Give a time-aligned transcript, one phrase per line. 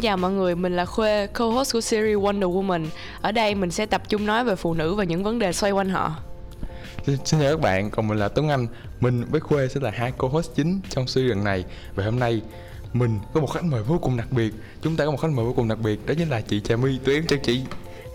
[0.00, 2.86] chào mọi người, mình là Khuê, co-host của series Wonder Woman.
[3.20, 5.72] Ở đây mình sẽ tập trung nói về phụ nữ và những vấn đề xoay
[5.72, 6.16] quanh họ.
[7.06, 8.66] Xin, chào các bạn, còn mình là Tuấn Anh.
[9.00, 11.64] Mình với Khuê sẽ là hai co-host chính trong series lần này.
[11.94, 12.42] Và hôm nay
[12.92, 14.50] mình có một khách mời vô cùng đặc biệt.
[14.82, 16.76] Chúng ta có một khách mời vô cùng đặc biệt, đó chính là chị Trà
[16.76, 16.98] My.
[17.04, 17.62] Tụi em chào chị.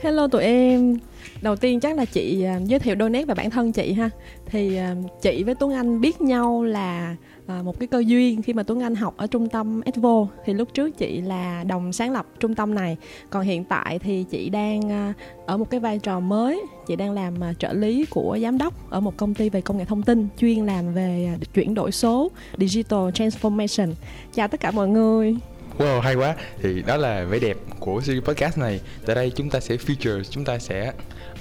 [0.03, 0.99] Hello tụi em.
[1.41, 4.09] Đầu tiên chắc là chị uh, giới thiệu đôi nét về bản thân chị ha.
[4.45, 7.15] Thì uh, chị với Tuấn Anh biết nhau là
[7.47, 10.53] à, một cái cơ duyên khi mà Tuấn Anh học ở trung tâm Edvo thì
[10.53, 12.97] lúc trước chị là đồng sáng lập trung tâm này.
[13.29, 15.13] Còn hiện tại thì chị đang à,
[15.45, 16.61] ở một cái vai trò mới.
[16.87, 19.77] Chị đang làm à, trợ lý của giám đốc ở một công ty về công
[19.77, 23.91] nghệ thông tin chuyên làm về à, chuyển đổi số digital transformation.
[24.33, 25.35] Chào tất cả mọi người.
[25.77, 26.35] Wow, hay quá.
[26.61, 28.79] Thì đó là vẻ đẹp của series podcast này.
[29.05, 30.93] Tại đây chúng ta sẽ feature, chúng ta sẽ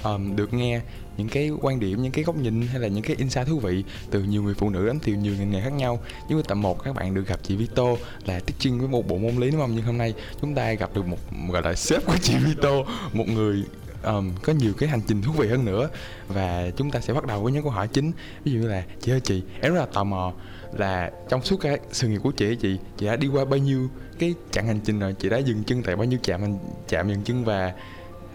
[0.05, 0.80] um, được nghe
[1.16, 3.84] những cái quan điểm những cái góc nhìn hay là những cái insight thú vị
[4.10, 6.01] từ nhiều người phụ nữ đến từ nhiều ngành nghề khác nhau.
[6.29, 7.87] Như tập 1 các bạn được gặp chị Vito
[8.26, 9.73] là teaching với một bộ môn lý đúng không?
[9.74, 11.18] Nhưng hôm nay chúng ta gặp được một
[11.51, 13.65] gọi là sếp của chị Vito một người
[14.04, 15.88] um, có nhiều cái hành trình thú vị hơn nữa.
[16.29, 18.12] Và chúng ta sẽ bắt đầu với những câu hỏi chính.
[18.45, 20.32] Ví dụ như là chị ơi chị em rất là tò mò
[20.73, 23.88] là trong suốt cái sự nghiệp của chị chị chị đã đi qua bao nhiêu
[24.18, 25.15] cái chặng hành trình rồi?
[25.18, 26.40] Chị đã dừng chân tại bao nhiêu chạm
[26.88, 27.73] chạm dừng chân và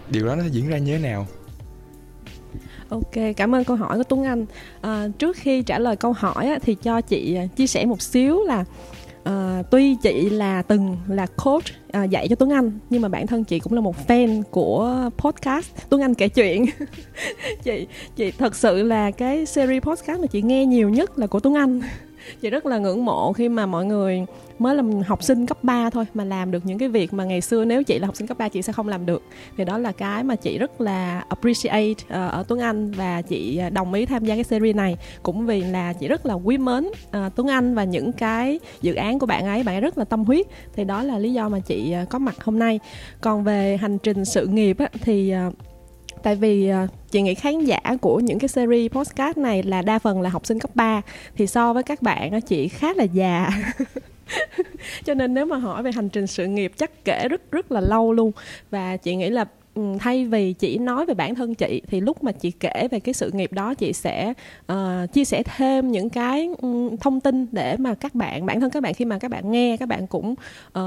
[0.10, 1.28] điều đó nó sẽ diễn ra như thế nào?
[2.90, 4.46] Ok, cảm ơn câu hỏi của Tuấn Anh.
[4.82, 8.02] À, trước khi trả lời câu hỏi á, thì cho chị à, chia sẻ một
[8.02, 8.66] xíu là
[9.24, 13.28] à, tuy chị là từng là coach à, dạy cho Tuấn Anh nhưng mà bản
[13.28, 16.66] thân chị cũng là một fan của podcast Tuấn Anh kể chuyện.
[17.64, 21.40] chị chị thật sự là cái series podcast mà chị nghe nhiều nhất là của
[21.40, 21.82] Tuấn Anh
[22.42, 24.26] chị rất là ngưỡng mộ khi mà mọi người
[24.60, 27.42] mới là học sinh cấp 3 thôi mà làm được những cái việc mà ngày
[27.42, 29.24] xưa nếu chị là học sinh cấp 3 chị sẽ không làm được.
[29.58, 33.58] Thì đó là cái mà chị rất là appreciate uh, ở Tuấn Anh và chị
[33.58, 34.98] ờ, đồng ý tham gia cái series này.
[35.24, 38.94] Cũng vì là chị rất là quý mến uh, Tuấn Anh và những cái dự
[38.94, 40.48] án của bạn ấy bạn ấy rất là tâm huyết.
[40.76, 42.80] Thì đó là lý do mà chị uh, có mặt hôm nay.
[43.22, 45.54] Còn về hành trình sự nghiệp á, thì uh,
[46.24, 50.00] tại vì à, chị nghĩ khán giả của những cái series podcast này là đa
[50.00, 51.02] phần là học sinh cấp 3
[51.36, 53.50] thì so với các bạn chị khá là già.
[55.06, 57.82] Cho nên nếu mà hỏi về hành trình sự nghiệp chắc kể rất rất là
[57.82, 58.32] lâu luôn.
[58.72, 62.24] Và chị nghĩ là ừ, thay vì chỉ nói về bản thân chị thì lúc
[62.24, 64.34] mà chị kể về cái sự nghiệp đó chị sẽ
[64.72, 64.78] uh,
[65.14, 68.84] chia sẻ thêm những cái um, thông tin để mà các bạn bản thân các
[68.84, 70.36] bạn khi mà các bạn nghe các bạn cũng
[70.80, 70.84] uh,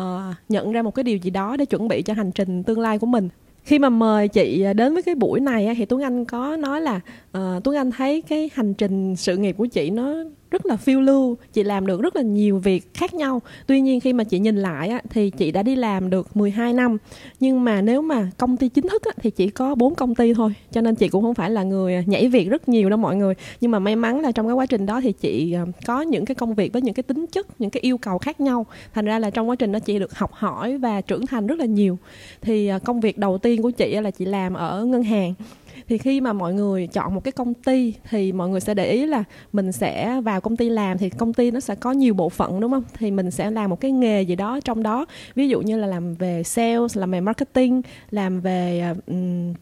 [0.48, 2.98] nhận ra một cái điều gì đó để chuẩn bị cho hành trình tương lai
[2.98, 3.28] của mình
[3.62, 6.80] khi mà mời chị à, đến với cái buổi này thì Tuấn Anh có nói
[6.80, 7.00] là
[7.38, 10.14] uh, Tuấn Anh thấy cái hành trình sự nghiệp của chị nó
[10.52, 13.42] rất là phiêu lưu chị làm được rất là nhiều việc khác nhau.
[13.66, 16.72] Tuy nhiên khi mà chị nhìn lại á, thì chị đã đi làm được 12
[16.72, 16.98] năm.
[17.40, 20.34] Nhưng mà nếu mà công ty chính thức á, thì chỉ có bốn công ty
[20.34, 23.16] thôi cho nên chị cũng không phải là người nhảy việc rất nhiều đâu mọi
[23.16, 23.34] người.
[23.60, 26.24] Nhưng mà may mắn là trong cái quá trình đó thì chị ờ, có những
[26.24, 28.66] cái công việc với những cái tính chất những cái yêu cầu khác nhau.
[28.94, 31.58] Thành ra là trong quá trình đó chị được học hỏi và trưởng thành rất
[31.58, 31.98] là nhiều.
[32.42, 35.34] Thì ờ, công việc đầu tiên của chị là chị làm ở ngân hàng
[35.88, 38.90] thì khi mà mọi người chọn một cái công ty thì mọi người sẽ để
[38.90, 42.14] ý là mình sẽ vào công ty làm thì công ty nó sẽ có nhiều
[42.14, 42.84] bộ phận đúng không?
[42.98, 45.06] Thì mình sẽ làm một cái nghề gì đó trong đó.
[45.34, 49.54] Ví dụ như là làm về sales làm về marketing làm về um,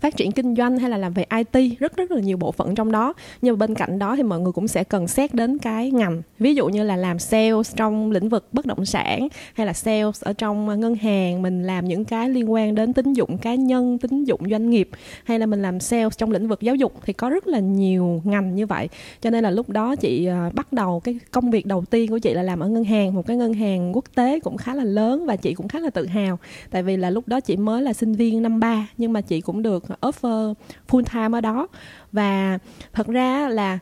[0.00, 2.74] phát triển kinh doanh hay là làm về IT rất rất là nhiều bộ phận
[2.74, 3.14] trong đó.
[3.42, 6.22] Nhưng mà bên cạnh đó thì mọi người cũng sẽ cần xét đến cái ngành.
[6.38, 10.24] Ví dụ như là làm sales trong lĩnh vực bất động sản hay là sales
[10.24, 13.98] ở trong ngân hàng, mình làm những cái liên quan đến tín dụng cá nhân,
[13.98, 14.88] tín dụng doanh nghiệp
[15.24, 18.22] hay là mình làm sales trong lĩnh vực giáo dục thì có rất là nhiều
[18.24, 18.88] ngành như vậy.
[19.20, 22.18] Cho nên là lúc đó chị ờ, bắt đầu cái công việc đầu tiên của
[22.18, 24.84] chị là làm ở ngân hàng, một cái ngân hàng quốc tế cũng khá là
[24.84, 26.38] lớn và chị cũng khá là tự hào.
[26.70, 29.40] Tại vì là lúc đó chị mới là sinh viên năm ba, nhưng mà chị
[29.40, 30.54] cũng được offer ờ,
[30.88, 31.68] full time ở đó.
[32.12, 32.58] Và
[32.92, 33.78] thật ra là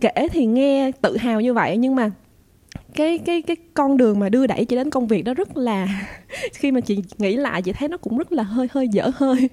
[0.00, 2.10] kể thì nghe tự hào như vậy nhưng mà
[2.94, 6.06] cái cái cái con đường mà đưa đẩy chị đến công việc đó rất là
[6.52, 9.48] khi mà chị nghĩ lại chị thấy nó cũng rất là hơi hơi dở hơi.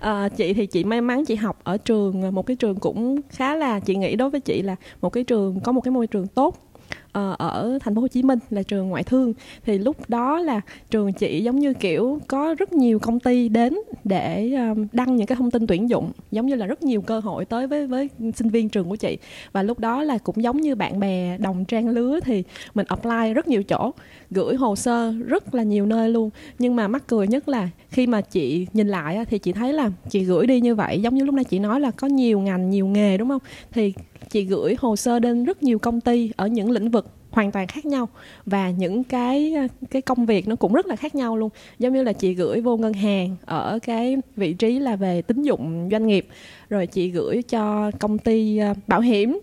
[0.00, 3.54] À, chị thì chị may mắn chị học ở trường một cái trường cũng khá
[3.56, 6.26] là chị nghĩ đối với chị là một cái trường có một cái môi trường
[6.26, 6.70] tốt.
[7.14, 9.32] Ờ, ở thành phố Hồ Chí Minh là trường ngoại thương.
[9.64, 13.74] Thì lúc đó là trường chị giống như kiểu có rất nhiều công ty đến
[14.04, 17.20] để ờ, đăng những cái thông tin tuyển dụng, giống như là rất nhiều cơ
[17.20, 19.18] hội tới với với sinh viên trường của chị.
[19.52, 22.42] Và lúc đó là cũng giống như bạn bè đồng trang lứa thì
[22.74, 23.90] mình apply rất nhiều chỗ,
[24.30, 26.30] gửi hồ sơ rất là nhiều nơi luôn.
[26.58, 29.90] Nhưng mà mắc cười nhất là khi mà chị nhìn lại thì chị thấy là
[30.10, 32.70] chị gửi đi như vậy, giống như lúc nãy chị nói là có nhiều ngành,
[32.70, 33.42] nhiều nghề, đúng không?
[33.72, 33.92] Thì
[34.30, 37.03] chị gửi hồ sơ đến rất nhiều công ty ở những lĩnh vực
[37.34, 38.08] hoàn toàn khác nhau
[38.46, 41.50] và những cái ờ, cái công việc nó cũng rất là khác nhau luôn.
[41.78, 45.42] Giống như là chị gửi vô ngân hàng ở cái vị trí là về tín
[45.42, 46.28] dụng doanh nghiệp
[46.68, 49.40] rồi chị gửi cho công ty ờ, bảo hiểm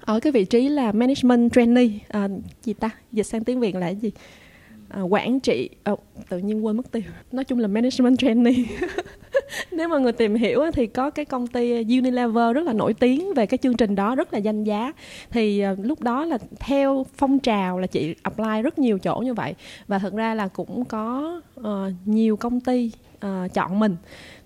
[0.00, 1.88] ở cái vị trí là management trainee.
[2.08, 2.28] À,
[2.62, 2.90] gì ta?
[3.12, 4.10] Dịch sang tiếng việt là cái gì?
[4.88, 5.68] À, quản trị.
[5.90, 7.02] Oh, tự nhiên quên mất tiêu.
[7.32, 8.66] Nói chung là management training
[9.72, 13.34] nếu mà người tìm hiểu thì có cái công ty Unilever rất là nổi tiếng
[13.34, 14.92] về cái chương trình đó rất là danh giá.
[15.30, 19.34] Thì ờ, lúc đó là theo phong trào là chị apply rất nhiều chỗ như
[19.34, 19.54] vậy.
[19.88, 21.66] Và thật ra là cũng có uh,
[22.04, 22.92] nhiều công ty
[23.26, 23.96] uh, chọn mình.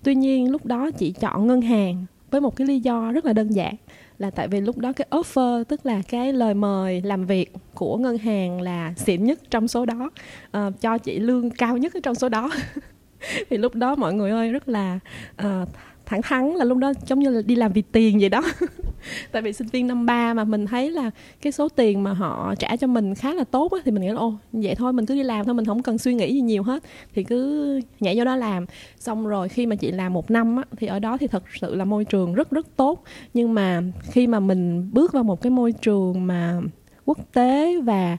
[0.03, 3.33] Tuy nhiên lúc đó chị chọn ngân hàng với một cái lý do rất là
[3.33, 3.75] đơn giản
[4.17, 7.97] là tại vì lúc đó cái offer tức là cái lời mời làm việc của
[7.97, 10.09] ngân hàng là xịn nhất trong số đó.
[10.57, 12.51] Uh, cho chị lương cao nhất trong số đó.
[13.49, 14.99] thì lúc đó mọi người ơi rất là
[15.45, 15.69] uh,
[16.05, 18.41] thẳng thắn là lúc đó giống như là đi làm vì tiền vậy đó.
[19.31, 21.11] Tại vì sinh viên năm ba mà mình thấy là
[21.41, 24.09] cái số tiền mà họ trả cho mình khá là tốt á, thì mình nghĩ
[24.09, 26.41] là ô vậy thôi mình cứ đi làm thôi mình không cần suy nghĩ gì
[26.41, 26.83] nhiều hết.
[27.15, 28.65] Thì cứ nhảy vô đó làm.
[28.99, 31.75] Xong rồi khi mà chị làm một năm á, thì ở đó thì thật sự
[31.75, 33.03] là môi trường rất rất tốt.
[33.33, 36.61] Nhưng mà khi mà mình bước vào một cái môi trường mà
[37.05, 38.17] quốc tế và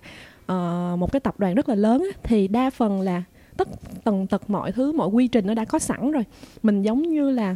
[0.52, 3.22] uh, một cái tập đoàn rất là lớn á, thì đa phần là
[3.56, 3.68] tất
[4.04, 6.24] tần tật mọi thứ, mọi quy trình nó đã có sẵn rồi.
[6.62, 7.54] Mình giống như là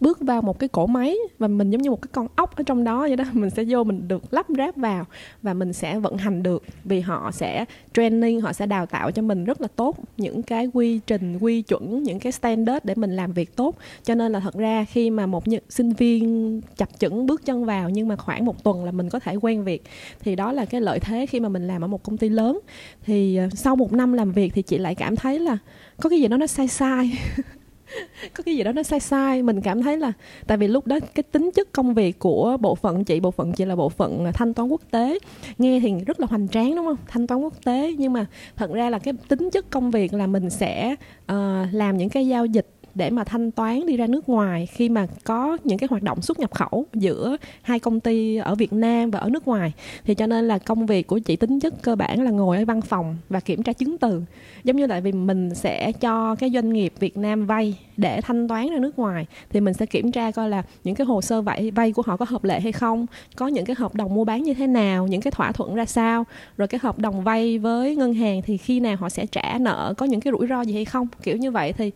[0.00, 2.62] bước vào một cái cỗ máy và mình giống như một cái con ốc ở
[2.62, 3.24] trong đó vậy đó.
[3.32, 5.04] Mình sẽ vô mình được lắp ráp vào
[5.42, 7.64] và mình sẽ vận hành được vì họ sẽ
[7.94, 11.62] training, họ sẽ đào tạo cho mình rất là tốt những cái quy trình, quy
[11.62, 13.76] chuẩn, những cái standard để mình làm việc tốt.
[14.04, 17.90] Cho nên là thật ra khi mà một sinh viên chập chững bước chân vào
[17.90, 19.82] nhưng mà khoảng một tuần là mình có thể quen việc,
[20.20, 22.60] thì đó là cái lợi thế khi mà mình làm ở một công ty lớn.
[23.04, 25.58] Thì ờ, sau một năm làm việc thì chị lại cảm thấy là
[26.00, 27.12] có cái gì đó nó sai sai.
[28.34, 30.12] có cái gì đó nó sai sai mình cảm thấy là
[30.46, 33.52] tại vì lúc đó cái tính chất công việc của bộ phận chị bộ phận
[33.52, 35.18] chị là bộ phận à, thanh toán quốc tế.
[35.58, 36.96] Nghe thì rất là hoành tráng đúng không?
[37.08, 38.26] Thanh toán quốc tế nhưng mà
[38.56, 40.94] thật ra là cái tính chất công việc là mình sẽ
[41.32, 41.36] uh,
[41.72, 42.66] làm những cái giao dịch
[42.98, 46.22] để mà thanh toán đi ra nước ngoài khi mà có những cái hoạt động
[46.22, 49.72] xuất nhập khẩu giữa hai công ty ở Việt Nam và ở nước ngoài.
[50.04, 52.64] Thì cho nên là công việc của chị tính chất cơ bản là ngồi ở
[52.64, 54.22] văn phòng và kiểm tra chứng từ.
[54.64, 58.48] Giống như tại vì mình sẽ cho cái doanh nghiệp Việt Nam vay để thanh
[58.48, 61.42] toán ra nước ngoài thì mình sẽ kiểm tra coi là những cái hồ sơ
[61.42, 63.06] vay vay của họ có hợp lệ hay không
[63.36, 65.84] có những cái hợp đồng mua bán như thế nào những cái thỏa thuận ra
[65.84, 66.24] sao
[66.56, 69.94] rồi cái hợp đồng vay với ngân hàng thì khi nào họ sẽ trả nợ
[69.96, 71.06] có những cái rủi ro gì hay không.
[71.22, 71.90] Kiểu như vậy thì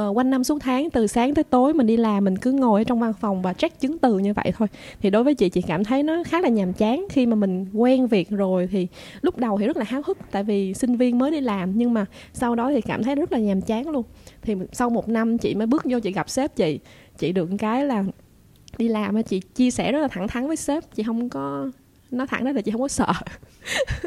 [0.00, 2.80] uh, quanh năm suốt tháng, từ sáng tới tối mình đi làm, mình cứ ngồi
[2.80, 4.68] ở trong văn phòng và check chứng từ như vậy thôi.
[5.00, 7.06] Thì đối với chị chị cảm thấy nó khá là nhàm chán.
[7.10, 8.88] Khi mà mình quen việc rồi thì
[9.20, 11.94] lúc đầu thì rất là háo hức, tại vì sinh viên mới đi làm, nhưng
[11.94, 14.02] mà sau đó thì cảm thấy rất là nhàm chán luôn.
[14.42, 16.78] Thì sau một năm chị mới bước vô chị gặp sếp chị.
[17.18, 18.04] Chị được cái là
[18.78, 20.94] đi làm chị chia sẻ rất là thẳng thắn với sếp.
[20.94, 21.70] Chị không có,
[22.10, 23.12] nói thẳng đó là chị không có sợ.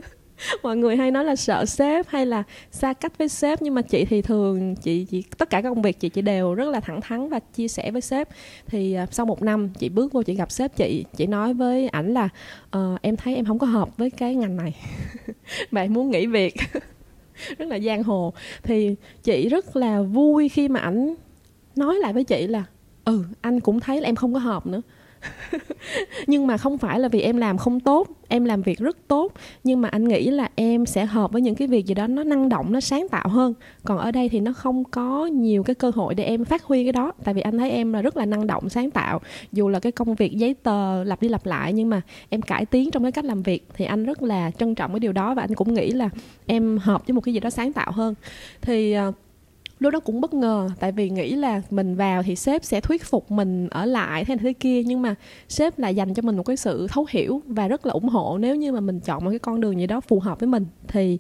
[0.64, 3.82] mọi người hay nói là sợ sếp hay là xa cách với sếp nhưng mà
[3.82, 6.80] chị thì thường chị, chị tất cả các công việc chị chị đều rất là
[6.80, 8.30] thẳng thắn và chia sẻ với sếp.
[8.68, 11.88] Thì uh, sau một năm chị bước vô chị gặp sếp chị chị nói với
[11.88, 12.30] ảnh là
[12.78, 14.76] uh, em thấy em không có hợp với cái ngành này.
[15.72, 16.56] Bạn em muốn nghỉ việc.
[17.58, 18.34] Rất là giang hồ.
[18.64, 21.16] Thì chị rất là vui khi mà ảnh
[21.76, 22.64] nói lại với chị là
[23.06, 24.82] ừ anh cũng thấy là em không có hợp nữa.
[26.28, 29.34] nhưng mà không phải là vì em làm không tốt em làm việc rất tốt
[29.64, 32.24] nhưng mà anh nghĩ là em sẽ hợp với những cái việc gì đó nó
[32.24, 33.54] năng động nó sáng tạo hơn.
[33.84, 36.84] Còn ở đây thì nó không có nhiều cái cơ hội để em phát huy
[36.84, 37.12] cái đó.
[37.24, 39.22] Tại vì anh thấy em là rất là năng động sáng tạo.
[39.52, 42.66] Dù là cái công việc giấy tờ lặp đi lặp lại nhưng mà em cải
[42.66, 45.34] tiến trong cái cách làm việc thì anh rất là trân trọng cái điều đó
[45.34, 46.10] và anh cũng nghĩ là
[46.46, 48.16] em hợp với một cái gì đó sáng tạo hơn.
[48.62, 49.16] Thì uh,
[49.82, 53.04] lúc đó cũng bất ngờ tại vì nghĩ là mình vào thì sếp sẽ thuyết
[53.04, 55.16] phục mình ở lại thế này thế kia nhưng mà
[55.50, 58.38] sếp lại dành cho mình một cái sự thấu hiểu và rất là ủng hộ.
[58.38, 60.66] Nếu như mà mình chọn một cái con đường gì đó phù hợp với mình
[60.88, 61.18] thì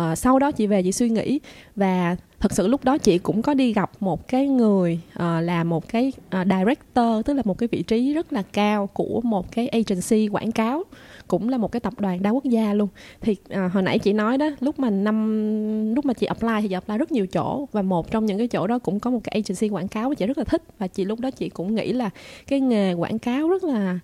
[0.00, 1.40] uh, sau đó chị về chị suy nghĩ.
[1.76, 5.64] Và thật sự lúc đó chị cũng có đi gặp một cái người uh, là
[5.64, 9.52] một cái uh, director tức là một cái vị trí rất là cao của một
[9.52, 10.84] cái agency quảng cáo
[11.28, 12.88] cũng là một cái tập đoàn đa quốc gia luôn.
[13.20, 16.68] Thì à, hồi nãy chị nói đó lúc mà năm lúc mà chị apply thì
[16.68, 19.20] chị apply rất nhiều chỗ và một trong những cái chỗ đó cũng có một
[19.24, 21.74] cái agency quảng cáo mà chị rất là thích và chị lúc đó chị cũng
[21.74, 22.10] nghĩ là
[22.46, 23.98] cái nghề quảng cáo rất là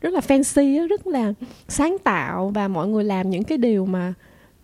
[0.00, 1.32] rất là fancy rất là
[1.68, 4.14] sáng tạo và mọi người làm những cái điều mà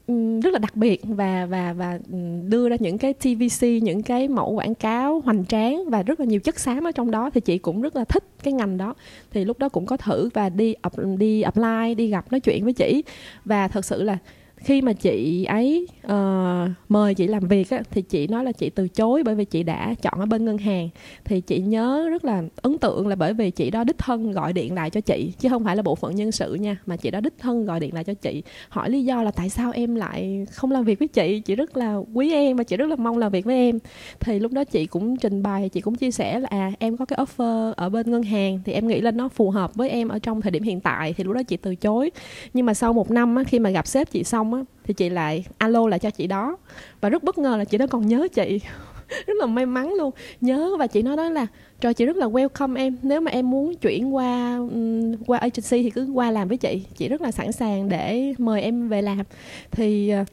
[0.07, 2.19] Ừ, rất là đặc biệt và và và ừ,
[2.49, 6.27] đưa ra những cái TVC những cái mẫu quảng cáo hoành tráng và rất là
[6.27, 8.95] nhiều chất xám ở trong đó thì chị cũng rất là thích cái ngành đó.
[9.31, 10.75] Thì lúc đó cũng có thử và đi
[11.19, 13.03] đi apply, đi gặp nói chuyện với chị.
[13.45, 14.19] Và thật sự là
[14.65, 18.71] khi mà chị ấy uh, mời chị làm việc á, thì chị nói là chị
[18.71, 20.89] từ chối bởi vì chị đã chọn ở bên ngân hàng.
[21.25, 24.53] Thì chị nhớ rất là ấn tượng là bởi vì chị đó đích thân gọi
[24.53, 27.11] điện lại cho chị chứ không phải là bộ phận nhân sự nha mà chị
[27.11, 29.95] đó đích thân gọi điện lại cho chị hỏi lý do là tại sao em
[29.95, 31.41] lại không làm việc với chị.
[31.41, 33.79] Chị rất là quý em và chị rất là mong làm việc với em.
[34.21, 37.05] Thì lúc đó chị cũng trình bày chị cũng chia sẻ là à em có
[37.05, 40.09] cái offer ở bên ngân hàng thì em nghĩ là nó phù hợp với em
[40.09, 42.11] ở trong thời điểm hiện tại thì lúc đó chị từ chối.
[42.55, 44.95] Nhưng mà sau một năm á, khi mà gặp sếp chị xong xong á thì
[44.95, 46.57] chị lại alo lại cho chị đó.
[47.01, 48.61] Và rất bất ngờ là chị đó còn nhớ chị.
[49.27, 50.11] Rất là may mắn luôn.
[50.41, 51.47] Nhớ và chị nói đó là
[51.81, 52.97] trời chị rất là welcome em.
[53.03, 54.59] Nếu mà em muốn chuyển qua
[55.27, 56.85] qua agency thì cứ qua làm với chị.
[56.97, 59.23] Chị rất là sẵn sàng để mời em về làm.
[59.71, 60.29] Thì uh,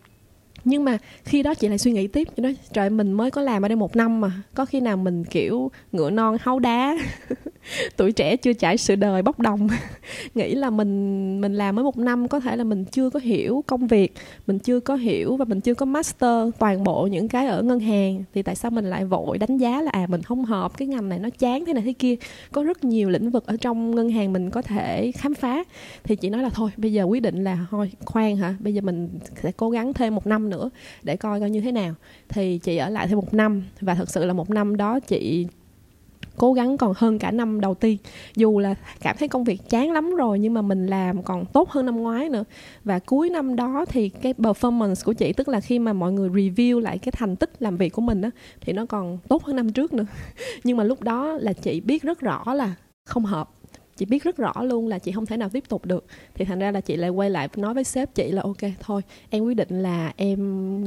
[0.66, 3.42] nhưng mà khi đó chị lại suy nghĩ tiếp, chị nói, trời, mình mới có
[3.42, 6.98] làm ở đây một năm mà, có khi nào mình, kiểu, ngựa non háu đá
[7.98, 9.68] tuổi trẻ chưa trải sự đời bốc đồng?
[10.36, 13.64] Nghĩ là mình mình làm mới một năm, có thể là mình chưa có hiểu
[13.68, 14.14] công việc,
[14.48, 17.80] mình chưa có hiểu và mình chưa có master toàn bộ những cái ở ngân
[17.80, 20.88] hàng, thì tại sao mình lại vội đánh giá là à mình không hợp, cái
[20.88, 22.16] ngành này nó chán thế này thế kia.
[22.52, 25.64] Có rất nhiều lĩnh vực ở trong ngân hàng mình có thể khám phá.
[26.04, 28.82] Thì chị nói là, thôi, bây giờ quyết định là, thôi, khoan hả, bây giờ
[28.82, 29.10] mình
[29.44, 30.70] sẽ cố gắng thêm một năm nữa,
[31.04, 31.94] để coi coi như thế nào.
[32.30, 35.48] Thì chị ở lại thêm một năm, và thật sự là một năm đó chị
[36.38, 37.98] cố gắng còn hơn cả năm đầu tiên.
[38.36, 41.70] Dù là cảm thấy công việc chán lắm rồi, nhưng mà mình làm còn tốt
[41.70, 42.44] hơn năm ngoái nữa.
[42.84, 46.30] Và cuối năm đó thì cái performance của chị, tức là khi mà mọi người
[46.30, 48.30] review lại cái thành tích làm việc của mình á,
[48.62, 50.06] thì nó còn tốt hơn năm trước nữa.
[50.64, 53.50] Nhưng mà lúc đó là chị biết rất rõ là không hợp
[53.98, 56.06] chị biết rất rõ luôn là chị không thể nào tiếp tục được.
[56.34, 59.02] Thì thành ra là chị lại quay lại nói với sếp chị là, ok, thôi,
[59.30, 60.40] em quyết định là em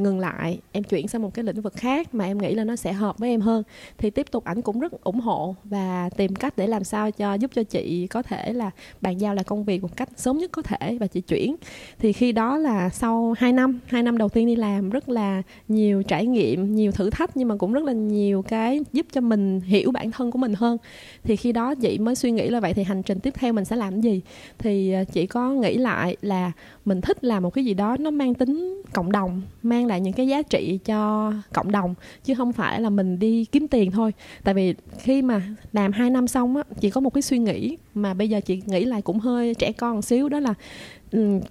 [0.03, 2.77] ngừng lại, em chuyển sang một cái lĩnh vực khác mà em nghĩ là nó
[2.77, 3.63] sẽ hợp với em hơn.
[3.99, 7.35] Thì tiếp tục ảnh cũng rất ủng hộ và tìm cách để làm sao cho
[7.35, 8.71] giúp cho chị có thể là
[9.01, 11.57] bàn giao lại công việc một cách sớm nhất có thể và chị chuyển.
[11.99, 15.43] Thì khi đó là sau 2 năm 2 năm đầu tiên đi làm rất là
[15.69, 19.21] nhiều trải nghiệm, nhiều thử thách nhưng mà cũng rất là nhiều cái giúp cho
[19.21, 20.79] mình hiểu bản thân của mình hơn.
[21.23, 23.65] Thì khi đó chị mới suy nghĩ là vậy thì hành trình tiếp theo mình
[23.65, 24.21] sẽ làm gì.
[24.59, 26.53] Thì à, chị có nghĩ lại là
[26.85, 30.13] mình thích làm một cái gì đó nó mang tính cộng đồng, mang lại những
[30.13, 34.13] cái giá trị cho cộng đồng, chứ không phải là mình đi kiếm tiền thôi.
[34.45, 37.77] Tại vì khi mà làm hai năm xong á, chị có một cái suy nghĩ
[37.95, 40.55] mà bây giờ chị nghĩ lại cũng hơi trẻ con một xíu, đó là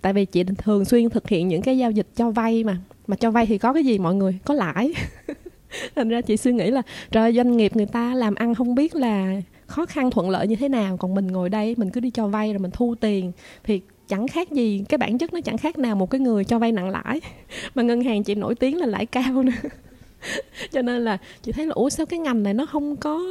[0.01, 3.15] tại vì chị thường xuyên thực hiện những cái giao dịch cho vay mà mà
[3.15, 4.37] cho vay thì có cái gì mọi người?
[4.45, 4.93] Có lãi.
[5.95, 6.81] Thành ra chị suy nghĩ là
[7.11, 9.41] trời doanh nghiệp người ta làm ăn không biết là
[9.73, 10.97] khó khăn thuận lợi như thế nào?
[10.97, 13.31] Còn mình ngồi đây mình cứ đi cho vay rồi mình thu tiền
[13.63, 16.59] thì chẳng khác gì cái bản chất nó chẳng khác nào một cái người cho
[16.59, 17.21] vay nặng lãi.
[17.75, 19.69] Mà ngân hàng chị nổi tiếng là lãi cao nữa.
[20.71, 23.21] Cho nên là chị thấy là ủa sao cái ngành này nó không có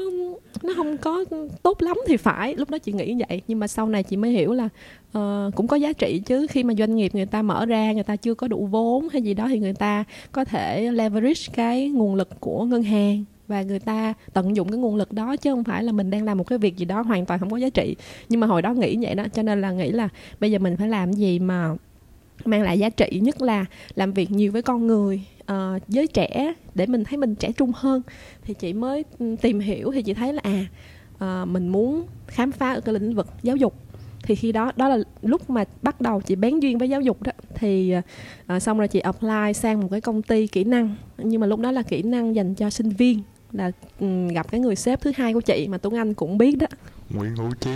[0.63, 1.25] nó không có
[1.63, 2.57] tốt lắm thì phải?
[2.57, 3.43] Lúc đó chị nghĩ vậy.
[3.49, 4.69] Nhưng mà sau này chị mới hiểu là
[5.19, 6.47] uh, cũng có giá trị chứ.
[6.51, 9.23] Khi mà doanh nghiệp người ta mở ra người ta chưa có đủ vốn hay
[9.23, 13.63] gì đó thì người ta có thể leverage cái nguồn lực của ngân hàng và
[13.63, 16.39] người ta tận dụng cái nguồn lực đó chứ không phải là mình đang làm
[16.39, 17.97] một cái việc gì đó hoàn toàn không có giá trị.
[18.29, 20.09] Nhưng mà hồi đó nghĩ vậy đó cho nên là nghĩ là
[20.41, 21.75] bây giờ mình phải làm gì mà
[22.45, 26.55] mang lại giá trị nhất là làm việc nhiều với con người uh, giới trẻ
[26.75, 28.03] để mình thấy mình trẻ trung hơn.
[28.45, 30.67] Thì chị mới ừ, tìm hiểu thì chị thấy là à
[31.43, 33.75] uh, mình muốn khám phá ở cái lĩnh vực giáo dục.
[34.23, 37.23] Thì khi đó đó là lúc mà bắt đầu chị bén duyên với giáo dục
[37.23, 37.33] đó.
[37.55, 37.95] Thì
[38.57, 40.95] uh, xong rồi chị apply sang một cái công ty kỹ năng.
[41.19, 44.61] Nhưng mà lúc đó là kỹ năng dành cho sinh viên là um, gặp cái
[44.61, 46.67] người sếp thứ hai của chị mà Tuấn Anh cũng biết đó.
[47.11, 47.71] Nguyễn Hữu Trí.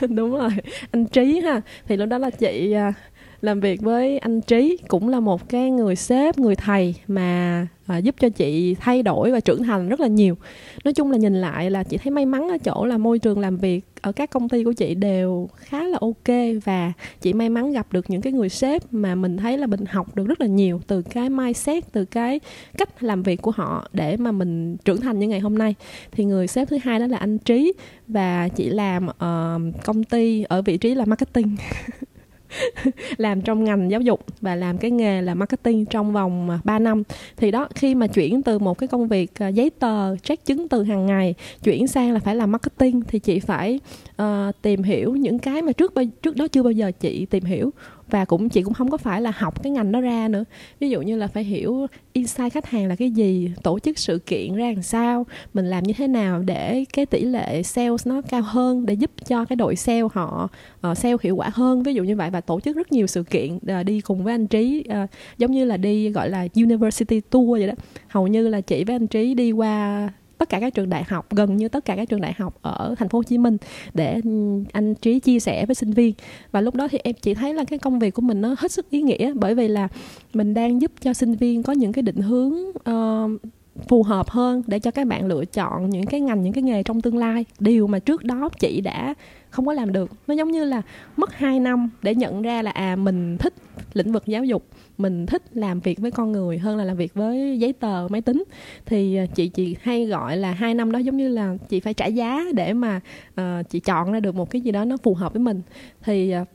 [0.08, 0.50] Đúng rồi
[0.90, 1.60] anh Trí ha.
[1.86, 2.94] Thì lúc đó là chị uh,
[3.42, 7.98] làm việc với anh Trí cũng là một cái người sếp người thầy mà à,
[7.98, 10.36] giúp cho chị thay đổi và trưởng thành rất là nhiều.
[10.84, 13.38] Nói chung là nhìn lại là chị thấy may mắn ở chỗ là môi trường
[13.38, 17.48] làm việc ở các công ty của chị đều khá là ok và chị may
[17.48, 20.40] mắn gặp được những cái người sếp mà mình thấy là mình học được rất
[20.40, 22.40] là nhiều từ cái mindset từ cái
[22.78, 25.74] cách làm việc của họ để mà mình trưởng thành như ngày hôm nay.
[26.12, 27.72] Thì người sếp thứ hai đó là anh trí
[28.08, 31.56] và chị làm uh, công ty ở vị trí là marketing.
[33.16, 36.78] làm trong ngành giáo dục và làm cái nghề là marketing trong vòng à, 3
[36.78, 37.02] năm.
[37.36, 40.68] Thì đó khi mà chuyển từ một cái công việc à, giấy tờ check chứng
[40.68, 43.80] từ hàng ngày chuyển sang là phải làm marketing thì chị phải
[44.22, 44.26] uh,
[44.62, 45.92] tìm hiểu những cái mà trước
[46.22, 47.70] trước đó chưa bao giờ chị tìm hiểu
[48.10, 50.44] và cũng chị cũng không có phải là học cái ngành đó ra nữa.
[50.80, 54.18] Ví dụ như là phải hiểu insight khách hàng là cái gì tổ chức sự
[54.18, 58.22] kiện ra làm sao mình làm như thế nào để cái tỷ lệ sales nó
[58.22, 60.48] cao hơn để giúp cho cái đội sale họ
[60.90, 61.82] uh, sale hiệu quả hơn.
[61.82, 64.34] Ví dụ như vậy và tổ chức rất nhiều sự kiện uh, đi cùng với
[64.34, 67.74] anh trí uh, giống như là đi gọi là university tour vậy đó.
[68.08, 70.08] Hầu như là chị với anh trí đi qua
[70.42, 72.94] tất cả các trường đại học gần như tất cả các trường đại học ở
[72.98, 73.56] thành phố Hồ Chí Minh
[73.94, 74.30] để ừ,
[74.72, 76.14] anh Trí chia sẻ với sinh viên.
[76.52, 78.72] Và lúc đó thì em chỉ thấy là cái công việc của mình nó hết
[78.72, 79.88] sức ý nghĩa bởi vì là
[80.34, 83.40] mình đang giúp cho sinh viên có những cái định hướng uh,
[83.88, 86.82] phù hợp hơn để cho các bạn lựa chọn những cái ngành những cái nghề
[86.82, 87.44] trong tương lai.
[87.58, 89.14] Điều mà trước đó chị đã
[89.50, 90.82] không có làm được nó giống như là
[91.16, 93.54] mất 2 năm để nhận ra là à mình thích
[93.94, 94.66] lĩnh vực giáo dục
[94.98, 98.20] mình thích làm việc với con người hơn là làm việc với giấy tờ máy
[98.20, 98.44] tính.
[98.86, 101.94] Thì à, chị chị hay gọi là hai năm đó giống như là chị phải
[101.94, 103.00] trả giá để mà
[103.40, 105.62] uh, chị chọn ra được một cái gì đó nó phù hợp với mình.
[106.02, 106.48] Thì uh,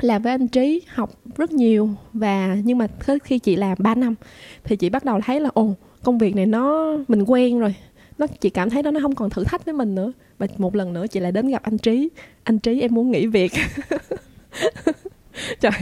[0.00, 2.86] làm với anh trí học rất nhiều và nhưng mà
[3.24, 4.14] khi chị làm 3 năm
[4.64, 5.74] thì chị bắt đầu thấy là ồ
[6.04, 7.74] công việc này nó, mình quen rồi.
[8.18, 10.12] Nó, chị cảm thấy đó, nó không còn thử thách với mình nữa.
[10.38, 12.08] Và một lần nữa chị lại đến gặp anh trí.
[12.44, 13.52] Anh trí, em muốn nghỉ việc.
[15.60, 15.72] Trời,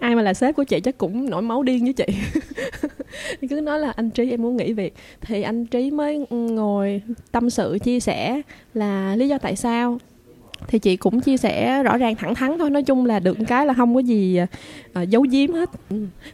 [0.00, 2.06] ai mà là sếp của chị chắc cũng nổi máu điên với chị.
[3.50, 4.94] Cứ nói là, anh trí, em muốn nghỉ việc.
[5.20, 8.40] Thì anh trí mới ngồi tâm sự, chia sẻ
[8.74, 9.98] là lý do tại sao
[10.68, 13.66] thì chị cũng chia sẻ rõ ràng thẳng thắn thôi nói chung là được cái
[13.66, 14.40] là không có gì
[15.02, 15.70] uh, giấu giếm hết.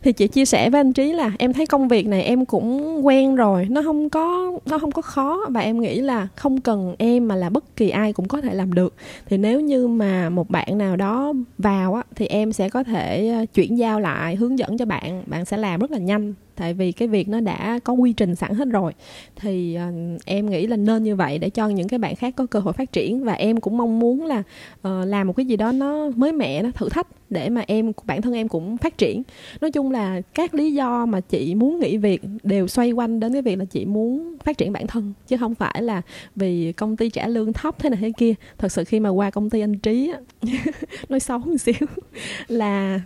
[0.03, 3.01] Thì chị chia sẻ với anh trí là em thấy công việc này em cũng
[3.07, 6.95] quen rồi nó không có nó không có khó và em nghĩ là không cần
[6.99, 8.95] em mà là bất kỳ ai cũng có thể làm được.
[9.27, 13.29] Thì nếu như mà một bạn nào đó vào á thì em sẽ có thể
[13.29, 16.75] ờ, chuyển giao lại hướng dẫn cho bạn bạn sẽ làm rất là nhanh tại
[16.75, 18.93] vì cái việc nó đã có quy trình sẵn hết rồi.
[19.37, 22.47] Thì uh, em nghĩ là nên như vậy để cho những cái bạn khác có
[22.47, 23.25] cơ hội phát triển.
[23.25, 24.43] Và em cũng mong muốn là
[24.89, 27.93] uh, làm một cái gì đó nó mới mẻ nó thử thách để mà em
[28.05, 29.23] bản thân em cũng phát triển.
[29.61, 33.33] Nói chung là các lý do mà chị muốn nghỉ việc đều xoay quanh đến
[33.33, 36.03] cái việc là chị muốn phát triển bản thân chứ không phải là
[36.37, 38.35] vì công ty trả lương thấp thế này thế kia.
[38.59, 40.13] Thật sự khi mà qua công ty anh trí
[41.09, 41.75] nói xấu một xíu
[42.49, 43.01] là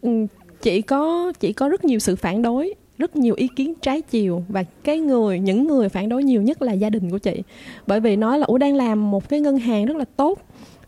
[0.00, 0.26] ừ,
[0.62, 4.44] chị có chị có rất nhiều sự phản đối rất nhiều ý kiến trái chiều
[4.48, 7.42] và cái người, những người phản đối nhiều nhất là gia đình của chị.
[7.86, 10.38] Bởi vì nói là, ủa, đang làm một cái ngân hàng rất là tốt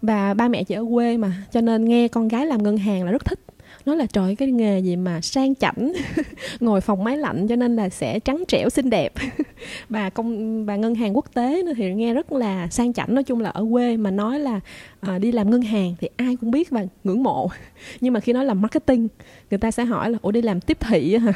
[0.02, 3.04] và ba mẹ chị ở quê mà, cho nên nghe con gái làm ngân hàng
[3.04, 3.38] là rất thích
[3.86, 5.92] nói là trời cái nghề gì mà sang chảnh
[6.60, 9.12] ngồi phòng máy lạnh cho nên là sẽ trắng trẻo xinh đẹp.
[9.88, 13.40] Bà công bà ngân hàng quốc tế thì nghe rất là sang chảnh nói chung
[13.40, 14.60] là ở quê mà nói là
[15.00, 17.50] à, đi làm ngân hàng thì ai cũng biết và ngưỡng mộ.
[18.00, 19.08] Nhưng mà khi nói là marketing
[19.50, 21.32] người ta sẽ hỏi là ủa đi làm tiếp thị hả?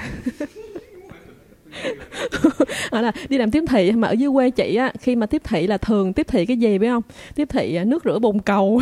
[2.91, 5.43] Hoặc là đi làm tiếp thị mà ở dưới quê chị á khi mà tiếp
[5.45, 7.03] thị là thường tiếp thị cái gì biết không?
[7.35, 8.81] Tiếp thị à, nước rửa bồn cầu.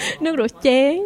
[0.20, 0.98] nước rửa chén.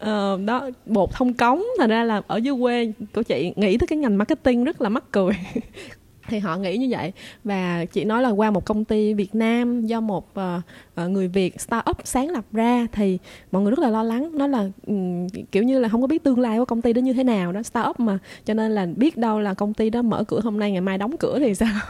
[0.00, 1.62] Uh, đó bột thông cống.
[1.78, 4.88] Thành ra là ở dưới quê của chị nghĩ tới cái ngành marketing rất là
[4.88, 5.32] mắc cười.
[6.28, 7.12] Thì họ nghĩ như vậy.
[7.44, 11.60] Và chị nói là qua một công ty Việt Nam do một uh, người Việt
[11.60, 13.18] startup sáng lập ra thì
[13.52, 14.30] mọi người rất là lo lắng.
[14.38, 17.00] Nó là um, kiểu như là không có biết tương lai của công ty đó
[17.00, 18.18] như thế nào đó startup mà.
[18.44, 20.98] Cho nên là biết đâu là công ty đó mở cửa hôm nay ngày mai
[20.98, 21.80] đóng cửa thì sao?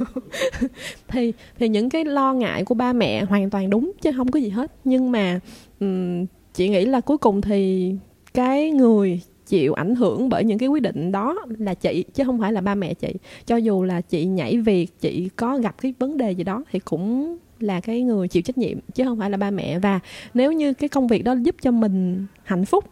[1.08, 4.40] Thì thì những cái lo ngại của ba mẹ hoàn toàn đúng chứ không có
[4.40, 4.72] gì hết.
[4.84, 5.40] Nhưng mà
[5.80, 7.92] um, chị nghĩ là cuối cùng thì
[8.34, 12.40] cái người chịu ảnh hưởng bởi những cái quyết định đó là chị, chứ không
[12.40, 13.14] phải là ba mẹ chị.
[13.46, 16.78] Cho dù là chị nhảy việc, chị có gặp cái vấn đề gì đó thì
[16.78, 19.78] cũng là cái người chịu trách nhiệm, chứ không phải là ba mẹ.
[19.78, 20.00] Và
[20.34, 22.84] nếu như cái công việc đó giúp cho mình hạnh phúc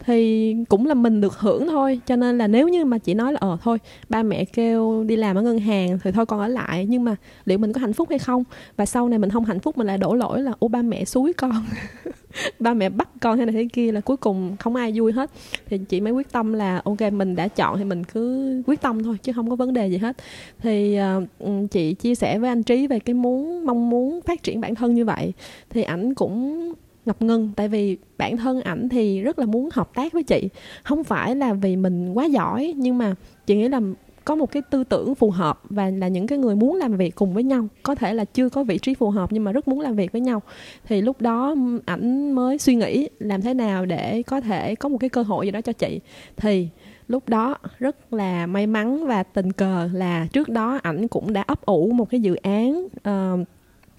[0.00, 2.00] thì cũng là mình được hưởng thôi.
[2.06, 3.78] Cho nên là nếu như mà chị nói là ờ thôi
[4.08, 7.16] ba mẹ kêu đi làm ở ngân hàng thì thôi con ở lại nhưng mà
[7.44, 8.44] liệu mình có hạnh phúc hay không?
[8.76, 11.04] Và sau này mình không hạnh phúc mình lại đổ lỗi là ô ba mẹ
[11.04, 11.64] suối con.
[12.58, 15.30] Ba mẹ bắt con thế này thế kia là cuối cùng không ai vui hết.
[15.66, 19.02] Thì chị mới quyết tâm là ok mình đã chọn thì mình cứ quyết tâm
[19.02, 20.16] thôi chứ không có vấn đề gì hết.
[20.58, 20.98] Thì
[21.44, 24.74] uh, chị chia sẻ với anh trí về cái muốn mong muốn phát triển bản
[24.74, 25.32] thân như vậy.
[25.70, 26.72] Thì ảnh cũng
[27.06, 30.48] ngập ngừng tại vì bản thân ảnh thì rất là muốn hợp tác với chị.
[30.82, 33.14] Không phải là vì mình quá giỏi nhưng mà
[33.46, 33.80] chị nghĩ là
[34.24, 37.14] có một cái tư tưởng phù hợp và là những cái người muốn làm việc
[37.14, 37.68] cùng với nhau.
[37.82, 40.12] Có thể là chưa có vị trí phù hợp nhưng mà rất muốn làm việc
[40.12, 40.42] với nhau.
[40.84, 41.54] Thì lúc đó
[41.86, 45.46] ảnh mới suy nghĩ làm thế nào để có thể có một cái cơ hội
[45.46, 46.00] gì đó cho chị.
[46.36, 46.68] Thì
[47.08, 51.42] lúc đó rất là may mắn và tình cờ là trước đó ảnh cũng đã
[51.42, 53.48] ấp ủ một cái dự án uh,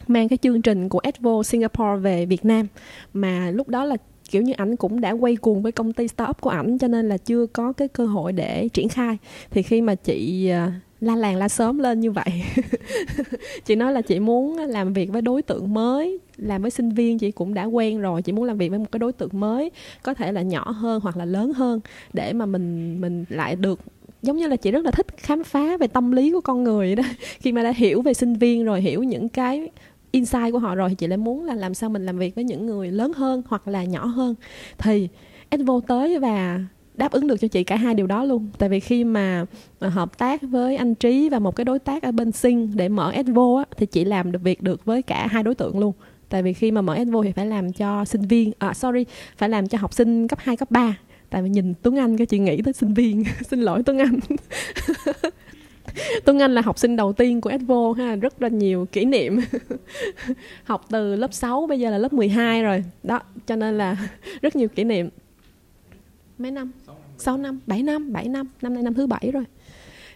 [0.08, 2.68] mang cái chương trình của Advo Singapore về Việt Nam.
[3.14, 3.98] Mà lúc đó là
[4.30, 7.10] kiểu như ảnh cũng đã quay cuồng với công ty startup của ảnh, cho nên
[7.10, 9.18] là chưa có cái cơ hội để triển khai.
[9.52, 12.44] Thì khi mà chị à, la làng la sớm lên như vậy,
[13.66, 17.20] chị nói là chị muốn làm việc với đối tượng mới, làm với sinh viên,
[17.20, 19.72] chị cũng đã quen rồi, chị muốn làm việc với một cái đối tượng mới,
[20.04, 21.80] có thể là nhỏ hơn hoặc là lớn hơn,
[22.14, 23.80] để mà mình mình lại được,
[24.22, 26.96] giống như là chị rất là thích khám phá về tâm lý của con người
[26.96, 27.04] đó.
[27.40, 29.70] Khi mà đã hiểu về sinh viên rồi, hiểu những cái
[30.16, 32.44] insight của họ rồi thì chị lại muốn là làm sao mình làm việc với
[32.44, 34.36] những người lớn hơn hoặc là nhỏ hơn.
[34.78, 35.08] Thì
[35.50, 36.60] Advo tới và
[36.94, 38.50] đáp ứng được cho chị cả hai điều đó luôn.
[38.58, 39.46] Tại vì khi mà
[39.80, 42.90] à, hợp tác với anh trí và một cái đối tác ở bên sinh để
[42.90, 45.94] mở Advo á, thì chị làm được việc được với cả hai đối tượng luôn.
[46.30, 49.06] Tại vì khi mà mở Advo thì phải làm cho sinh viên à sorry
[49.38, 50.98] phải làm cho học sinh cấp 2, cấp 3
[51.30, 53.24] tại vì nhìn Tuấn Anh cái chị nghĩ tới sinh viên.
[53.50, 54.20] Xin lỗi Tuấn Anh.
[56.26, 59.40] Tuấn Anh là học sinh đầu tiên của Advo ha, rất là nhiều kỷ niệm.
[60.64, 62.84] học từ lớp 6 bây giờ là lớp 12 rồi.
[63.04, 63.98] Đó, cho nên là
[64.42, 65.10] rất nhiều kỷ niệm.
[66.38, 66.72] Mấy năm?
[67.18, 69.44] 6 năm, 7 năm, 7 năm, năm nay năm thứ bảy rồi.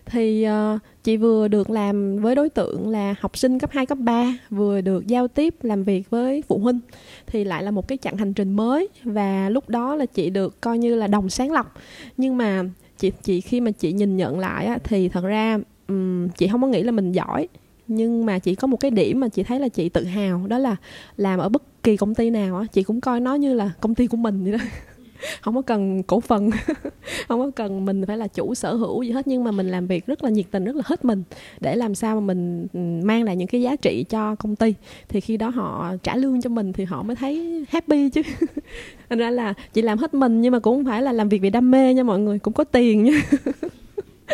[0.06, 3.98] thì uh, chị vừa được làm với đối tượng là học sinh cấp 2, cấp
[3.98, 6.80] 3 vừa được giao tiếp làm việc với phụ huynh
[7.28, 10.62] thì lại là một cái chặng hành trình mới và lúc đó là chị được
[10.62, 11.74] coi như là đồng sáng lọc
[12.18, 12.64] nhưng mà
[12.98, 16.62] chị chị khi mà chị nhìn nhận lại á, thì thật ra um, chị không
[16.62, 17.48] có nghĩ là mình giỏi
[17.88, 20.58] nhưng mà chị có một cái điểm mà chị thấy là chị tự hào đó
[20.58, 20.76] là
[21.18, 23.96] làm ở bất kỳ công ty nào á chị cũng coi nó như là công
[23.96, 24.58] ty của mình vậy đó.
[25.42, 26.50] Không có cần cổ phần
[27.28, 29.88] không có cần mình phải là chủ sở hữu gì hết nhưng mà mình làm
[29.88, 31.24] việc rất là nhiệt tình rất là hết mình
[31.60, 32.68] để làm sao mà mình
[33.04, 34.74] mang lại những cái giá trị cho công ty.
[35.10, 38.22] Thì khi đó họ trả lương cho mình thì họ mới thấy happy chứ.
[39.10, 41.42] Thành ra là chị làm hết mình nhưng mà cũng không phải là làm việc
[41.42, 43.22] vì đam mê nha mọi người cũng có tiền nha.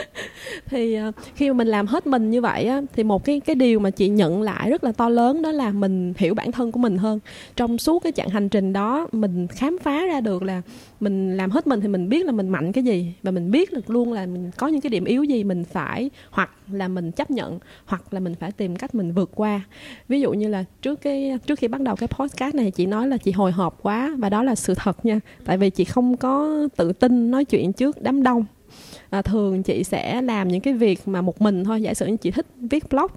[0.66, 3.56] thì à, khi mà mình làm hết mình như vậy á, thì một cái cái
[3.56, 6.72] điều mà chị nhận lại rất là to lớn đó là mình hiểu bản thân
[6.72, 7.20] của mình hơn.
[7.56, 10.62] Trong suốt cái chặng hành trình đó, mình khám phá ra được là
[11.00, 13.74] mình làm hết mình thì mình biết là mình mạnh cái gì và mình biết
[13.74, 17.12] được luôn là mình có những cái điểm yếu gì mình phải hoặc là mình
[17.12, 19.62] chấp nhận hoặc là mình phải tìm cách mình vượt qua.
[20.08, 23.08] Ví dụ như là trước cái, trước khi bắt đầu cái podcast này, chị nói
[23.08, 25.20] là chị hồi hộp quá và đó là sự thật nha.
[25.46, 28.46] Tại vì chị không có tự tin nói chuyện trước đám đông
[29.10, 31.82] à, thường chị sẽ làm những cái việc mà một mình thôi.
[31.82, 33.12] Giả sử như chị thích viết blog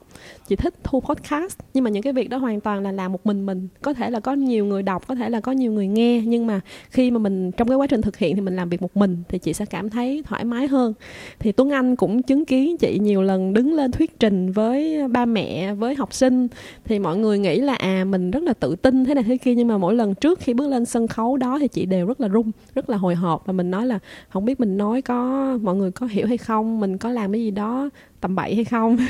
[0.48, 3.26] chị thích thu podcast nhưng mà những cái việc đó hoàn toàn là làm một
[3.26, 3.68] mình mình.
[3.82, 6.46] Có thể là có nhiều người đọc có thể là có nhiều người nghe nhưng
[6.46, 8.96] mà khi mà mình trong cái quá trình thực hiện thì mình làm việc một
[8.96, 10.94] mình thì chị sẽ cảm thấy thoải mái hơn.
[11.38, 15.24] Thì tuấn anh cũng chứng kiến chị nhiều lần đứng lên thuyết trình với ba
[15.24, 16.48] mẹ với học sinh.
[16.84, 19.54] Thì mọi người nghĩ là à mình rất là tự tin thế này thế kia
[19.54, 22.20] nhưng mà mỗi lần trước khi bước lên sân khấu đó thì chị đều rất
[22.20, 23.98] là run rất là hồi hộp và mình nói là
[24.28, 27.40] không biết mình nói có mọi người có hiểu hay không mình có làm cái
[27.40, 28.96] gì đó tầm bậy hay không.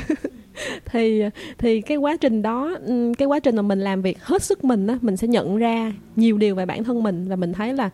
[0.85, 1.23] Thì
[1.57, 4.63] thì cái quá trình đó ừ, cái quá trình mà mình làm việc hết sức
[4.63, 7.73] mình á mình sẽ nhận ra nhiều điều về bản thân mình và mình thấy
[7.73, 7.89] là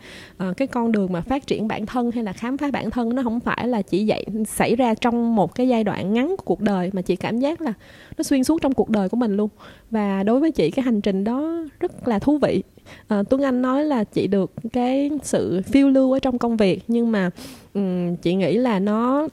[0.50, 3.16] uh, cái con đường mà phát triển bản thân hay là khám phá bản thân
[3.16, 6.44] nó không phải là chỉ dạy xảy ra trong một cái giai đoạn ngắn của
[6.46, 7.74] cuộc đời mà chị cảm giác là
[8.18, 9.50] nó xuyên suốt trong cuộc đời của mình luôn.
[9.92, 12.64] Và đối với chị cái hành trình đó rất là thú vị.
[13.14, 16.84] Uh, tuấn anh nói là chị được cái sự phiêu lưu ở trong công việc
[16.88, 17.30] nhưng mà
[17.76, 19.28] um, chị nghĩ là nó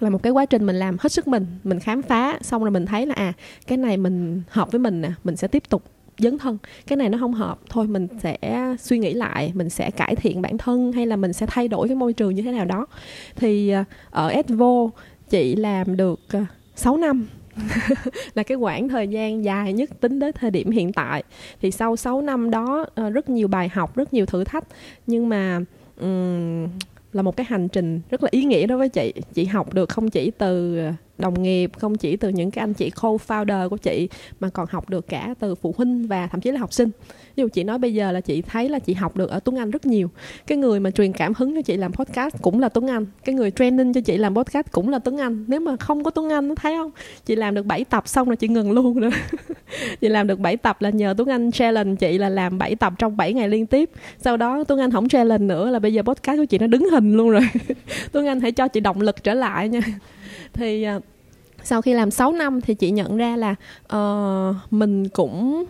[0.00, 2.70] là một cái quá trình mình làm hết sức mình mình khám phá xong rồi
[2.70, 3.32] mình thấy là à
[3.66, 5.82] cái này mình hợp với mình nè mình sẽ tiếp tục
[6.18, 6.58] dấn thân.
[6.86, 8.38] Cái này nó không hợp thôi mình sẽ
[8.80, 11.88] suy nghĩ lại mình sẽ cải thiện bản thân hay là mình sẽ thay đổi
[11.88, 12.86] cái môi trường như thế nào đó.
[13.36, 14.90] Thì ờ, ở Edvo
[15.30, 16.40] chị làm được ờ,
[16.76, 17.26] 6 năm
[18.34, 21.22] là cái quãng thời gian dài nhất tính đến thời điểm hiện tại.
[21.62, 24.64] Thì sau 6 năm đó ờ, rất nhiều bài học rất nhiều thử thách.
[25.06, 25.60] Nhưng mà
[26.00, 26.68] um,
[27.16, 29.12] là một cái hành trình rất là ý nghĩa đối với chị.
[29.34, 30.78] Chị học được không chỉ từ
[31.18, 34.08] đồng nghiệp, không chỉ từ những cái anh chị co-founder của chị
[34.40, 36.90] mà còn học được cả từ phụ huynh và thậm chí là học sinh.
[37.36, 39.56] Ví dụ chị nói bây giờ là chị thấy là chị học được ở Tuấn
[39.56, 40.10] Anh rất nhiều.
[40.46, 43.06] Cái người mà truyền cảm hứng cho chị làm podcast cũng là Tuấn Anh.
[43.24, 45.44] Cái người training cho chị làm podcast cũng là Tuấn Anh.
[45.48, 46.90] Nếu mà không có Tuấn Anh, thấy không?
[47.26, 49.10] Chị làm được 7 tập xong rồi chị ngừng luôn nữa.
[50.00, 52.92] Chị làm được 7 tập là nhờ Tuấn Anh challenge chị là làm 7 tập
[52.98, 53.90] trong 7 ngày liên tiếp.
[54.18, 56.90] Sau đó Tuấn Anh không challenge nữa là bây giờ podcast của chị nó đứng
[56.90, 57.48] hình luôn rồi.
[58.12, 59.80] Tuấn Anh hãy cho chị động lực trở lại nha
[60.52, 61.00] thì à,
[61.62, 63.54] sau khi làm 6 năm thì chị nhận ra là
[63.96, 65.64] uh, mình cũng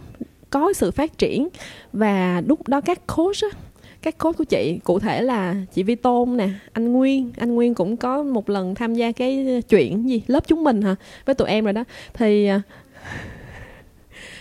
[0.50, 1.48] có sự phát triển.
[1.92, 3.58] Và lúc đó các coach á,
[4.02, 7.74] các coach của chị cụ thể là chị Vi Tôn nè, anh Nguyên, anh Nguyên
[7.74, 10.94] cũng có một lần tham gia cái ờ, chuyện gì lớp chúng mình hả?
[11.24, 11.84] Với tụi em rồi đó.
[12.14, 12.62] Thì uh,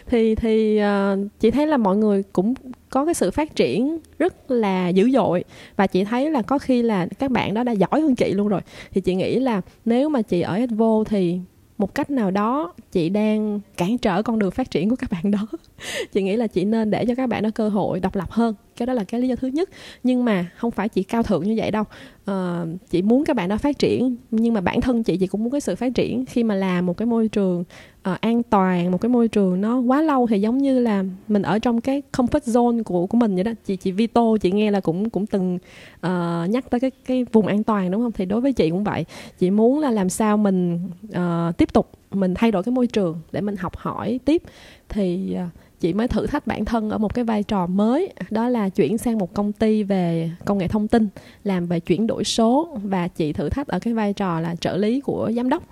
[0.07, 2.53] thì thì uh, chị thấy là mọi người cũng
[2.89, 5.43] có cái sự phát triển rất là dữ dội.
[5.75, 8.47] Và chị thấy là có khi là các bạn đó đã giỏi hơn chị luôn
[8.47, 8.61] rồi.
[8.91, 11.39] Thì chị nghĩ là nếu mà chị ở Edvo thì
[11.77, 15.31] một cách nào đó chị đang cản trở con đường phát triển của các bạn
[15.31, 15.47] đó.
[16.11, 18.55] Chị nghĩ là chị nên để cho các bạn đó cơ hội độc lập hơn.
[18.77, 19.69] Cái đó là cái lý do thứ nhất.
[20.03, 21.83] Nhưng mà không phải chị cao thượng như vậy đâu.
[22.31, 25.43] Uh, chị muốn các bạn đó phát triển nhưng mà bản thân chị chị cũng
[25.43, 27.63] muốn cái sự phát triển khi mà làm một cái môi trường
[28.11, 31.41] uh, an toàn một cái môi trường nó quá lâu thì giống như là mình
[31.41, 33.51] ở trong cái comfort zone của của mình vậy đó.
[33.65, 35.55] Chị chị Vito chị nghe là cũng cũng từng
[35.95, 38.11] uh, nhắc tới cái cái vùng an toàn đúng không?
[38.11, 39.05] Thì đối với chị cũng vậy.
[39.39, 43.19] Chị muốn là làm sao mình uh, tiếp tục mình thay đổi cái môi trường
[43.31, 44.41] để mình học hỏi tiếp.
[44.89, 48.49] Thì uh, chị mới thử thách bản thân ở một cái vai trò mới đó
[48.49, 51.07] là chuyển sang một công ty về công nghệ thông tin
[51.43, 52.77] làm về chuyển đổi số.
[52.83, 55.63] Và chị thử thách ở cái vai trò là trợ lý của giám đốc.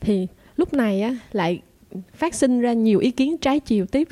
[0.00, 0.26] Thì
[0.56, 1.60] lúc này á lại
[2.14, 4.08] phát sinh ra nhiều ý kiến trái chiều tiếp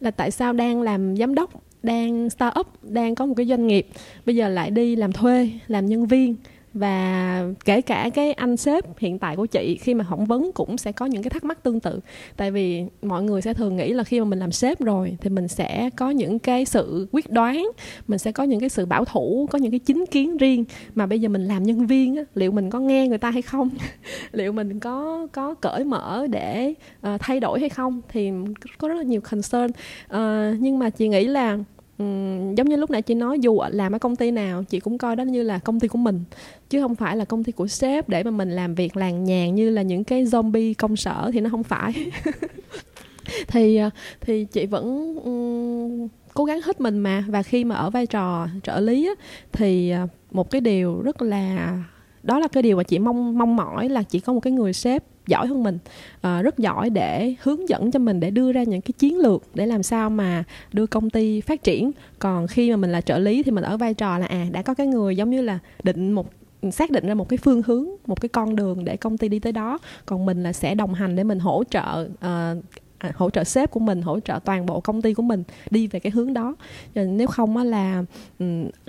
[0.00, 1.50] là tại sao đang làm giám đốc,
[1.82, 3.86] đang start up, đang có một cái doanh nghiệp,
[4.26, 6.36] bây giờ lại đi làm thuê, làm nhân viên
[6.74, 10.78] và kể cả cái anh sếp hiện tại của chị khi mà phỏng vấn cũng
[10.78, 12.00] sẽ có những cái thắc mắc tương tự.
[12.36, 15.30] Tại vì mọi người sẽ thường nghĩ là khi mà mình làm sếp rồi thì
[15.30, 17.68] mình sẽ có những cái sự quyết đoán
[18.06, 20.64] mình sẽ có những cái sự bảo thủ có những cái chính kiến riêng.
[20.94, 23.42] Mà bây giờ mình làm nhân viên á, liệu mình có nghe người ta hay
[23.42, 23.70] không?
[24.32, 26.74] Liệu mình có có cởi mở để
[27.14, 28.00] uh, thay đổi hay không?
[28.08, 28.30] Thì
[28.78, 29.66] có rất là nhiều concern.
[29.66, 31.58] Uh, nhưng mà chị nghĩ là
[32.56, 35.16] giống như lúc nãy chị nói dù làm ở công ty nào chị cũng coi
[35.16, 36.24] đó như là công ty của mình
[36.70, 39.54] chứ không phải là công ty của sếp để mà mình làm việc làng nhàn
[39.54, 41.92] như là những cái zombie công sở thì nó không phải.
[43.48, 47.90] Thì ờ, thì chị vẫn um, cố gắng hết mình mà và khi mà ở
[47.90, 49.12] vai trò trợ lý á,
[49.52, 51.78] thì ờ, một cái điều rất là
[52.22, 54.72] đó là cái điều mà chị mong mong mỏi là chị có một cái người
[54.72, 55.78] sếp giỏi hơn mình
[56.16, 59.42] uh, rất giỏi để hướng dẫn cho mình để đưa ra những cái chiến lược
[59.54, 61.90] để làm sao mà đưa công ty phát triển.
[62.18, 64.62] Còn khi mà mình là trợ lý thì mình ở vai trò là à đã
[64.62, 66.30] có cái người giống như là định một
[66.72, 69.38] xác định ra một cái phương hướng một cái con đường để công ty đi
[69.38, 69.78] tới đó.
[70.06, 72.64] Còn mình là sẽ đồng hành để mình hỗ trợ uh,
[73.14, 76.00] hỗ trợ sếp của mình hỗ trợ toàn bộ công ty của mình đi về
[76.00, 76.56] cái hướng đó.
[76.94, 78.04] Ờ, nếu không á là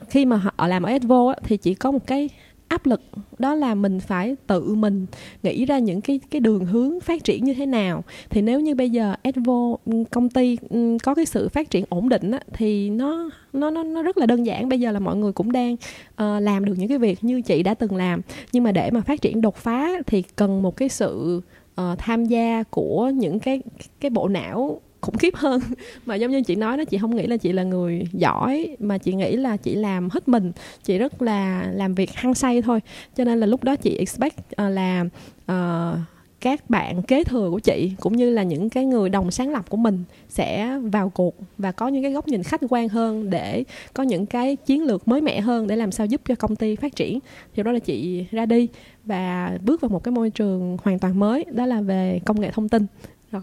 [0.10, 2.30] khi mà họ làm ở Advo thì chỉ có một cái
[2.74, 3.02] áp lực
[3.40, 5.06] đó là mình phải tự mình
[5.44, 8.04] nghĩ ra những cái cái đường hướng phát triển như thế nào.
[8.30, 11.86] Thì nếu như bây giờ Advo ừ, công ty ừ, có cái sự phát triển
[11.90, 14.70] ổn định á, thì nó nó nó nó rất là đơn giản.
[14.70, 17.64] Bây giờ là mọi người cũng đang uh, làm được những cái việc như chị
[17.64, 18.22] đã từng làm.
[18.52, 21.42] Nhưng mà để mà phát triển đột phá thì cần một cái sự
[21.82, 23.62] uh, tham gia của những cái
[24.00, 25.62] cái bộ não khủng khiếp hơn.
[26.06, 28.98] Mà giống như chị nói đó chị không nghĩ là chị là người giỏi mà
[28.98, 30.52] chị nghĩ là chị làm hết mình.
[30.84, 32.80] Chị rất là làm việc hăng say thôi.
[33.16, 35.06] Cho nên là lúc đó chị expect uh, là
[35.52, 35.98] uh,
[36.42, 39.70] các bạn kế thừa của chị cũng như là những cái người đồng sáng lập
[39.70, 43.64] của mình sẽ vào cuộc và có những cái góc nhìn khách quan hơn để
[43.94, 46.76] có những cái chiến lược mới mẻ hơn để làm sao giúp cho công ty
[46.76, 47.20] phát triển.
[47.56, 48.68] Thì đó là chị ra đi
[49.06, 52.52] và bước vào một cái môi trường hoàn toàn mới đó là về công nghệ
[52.52, 52.86] thông tin.
[53.32, 53.42] Rồi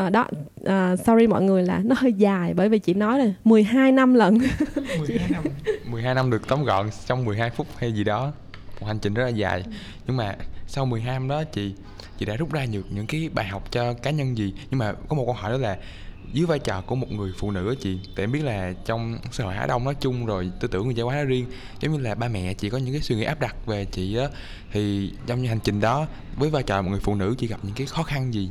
[0.00, 0.26] à, đó
[0.64, 4.14] à, sorry mọi người là nó hơi dài bởi vì chị nói là 12 năm
[4.14, 4.38] lần
[4.98, 5.44] 12 năm.
[5.90, 8.32] 12 năm được tóm gọn trong 12 phút hay gì đó.
[8.80, 9.64] Một hành trình rất là dài.
[10.06, 10.36] Nhưng mà
[10.66, 11.74] sau 12 năm đó chị
[12.18, 14.54] chị đã rút ra được những cái bài học cho cá nhân gì?
[14.70, 15.76] Nhưng mà có một câu hỏi đó là
[16.32, 19.18] dưới vai trò của một người phụ nữ á chị tại em biết là trong
[19.32, 21.46] xã hội Á Đông nói chung rồi tư tưởng người châu Á nói riêng
[21.80, 24.16] giống như là ba mẹ chị có những cái suy nghĩ áp đặt về chị
[24.16, 24.28] á
[24.72, 27.74] thì trong hành trình đó với vai trò một người phụ nữ chị gặp những
[27.74, 28.50] cái khó khăn gì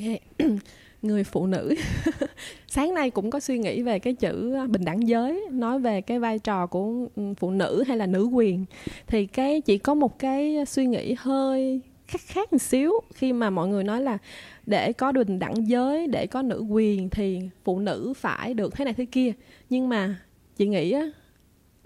[0.00, 0.20] ok.
[1.02, 1.74] Người phụ nữ.
[2.66, 6.00] Sáng nay cũng có suy nghĩ về cái chữ à, bình đẳng giới nói về
[6.00, 8.64] cái vai trò của phụ nữ hay là nữ quyền.
[9.06, 13.50] Thì cái chỉ có một cái suy nghĩ hơi khác khác một xíu khi mà
[13.50, 14.18] mọi người nói là
[14.66, 18.84] để có bình đẳng giới để có nữ quyền thì phụ nữ phải được thế
[18.84, 19.32] này thế kia.
[19.70, 20.16] Nhưng mà
[20.56, 21.10] chị nghĩ á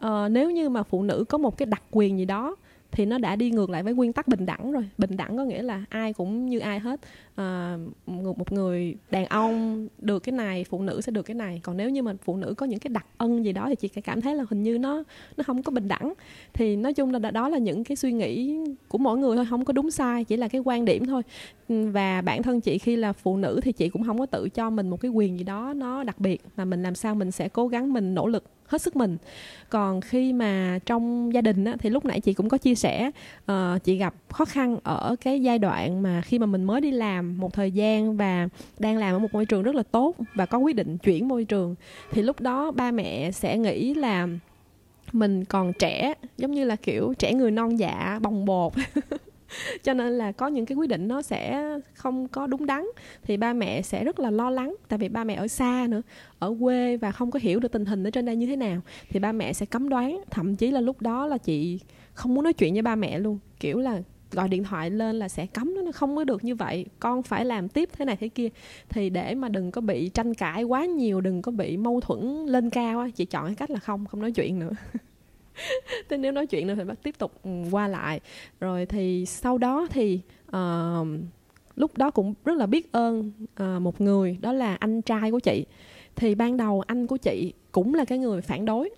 [0.07, 2.57] uh, nếu như mà phụ nữ có một cái đặc quyền gì đó
[2.93, 4.89] thì nó đã đi ngược lại với nguyên tắc bình đẳng rồi.
[4.99, 7.01] Bình đẳng có nghĩa là ai cũng như ai hết
[7.41, 11.61] à, một người đàn ông được cái này phụ nữ sẽ được cái này.
[11.63, 14.01] Còn nếu như mà phụ nữ có những cái đặc ân gì đó thì chị
[14.01, 15.03] cảm thấy là hình như nó
[15.37, 16.13] nó không có bình đẳng.
[16.53, 19.65] Thì nói chung là đó là những cái suy nghĩ của mỗi người thôi không
[19.65, 21.23] có đúng sai chỉ là cái quan điểm thôi.
[21.69, 24.71] Và bản thân chị khi là phụ nữ thì chị cũng không có tự cho
[24.71, 27.49] mình một cái quyền gì đó nó đặc biệt mà mình làm sao mình sẽ
[27.49, 29.17] cố gắng mình nỗ lực hết sức mình.
[29.69, 33.11] Còn khi mà trong gia đình á, thì lúc nãy chị cũng có chia sẻ
[33.53, 36.91] uh, chị gặp khó khăn ở cái giai đoạn mà khi mà mình mới đi
[36.91, 40.47] làm một thời gian và đang làm ở một môi trường rất là tốt và
[40.47, 41.75] có quyết định chuyển môi trường.
[42.11, 44.29] Thì lúc đó ba mẹ sẽ nghĩ là
[45.13, 48.73] mình còn trẻ, giống như là kiểu trẻ người non dạ bồng bột.
[49.83, 51.65] Cho nên là có những cái quyết định nó sẽ
[51.95, 52.87] không có đúng đắn.
[53.23, 56.03] Thì ba mẹ sẽ rất là lo lắng, tại vì ba mẹ ở xa nữa,
[56.39, 58.81] ở quê và không có hiểu được tình hình ở trên đây như thế nào.
[59.09, 61.81] Thì ba mẹ sẽ cấm đoán, thậm chí là lúc đó là chị
[62.15, 63.39] không muốn nói chuyện với ba mẹ luôn.
[63.61, 66.87] Kiểu là gọi điện thoại lên là sẽ cấm nó không có được như vậy.
[67.01, 68.49] Con phải làm tiếp thế này thế kia.
[68.89, 72.47] Thì để mà đừng có bị tranh cãi quá nhiều đừng có bị mâu thuẫn
[72.47, 74.73] lên cao á chị chọn cái cách là không không nói chuyện nữa.
[76.09, 78.21] Thế nếu nói chuyện nữa thì bắt tiếp tục ừ, qua lại.
[78.61, 81.07] Rồi thì sau đó thì uh,
[81.77, 85.41] lúc đó cũng rất là biết ơn uh, một người đó là anh trai của
[85.41, 85.67] chị.
[86.17, 88.91] Thì ban đầu anh của chị cũng là cái người phản đối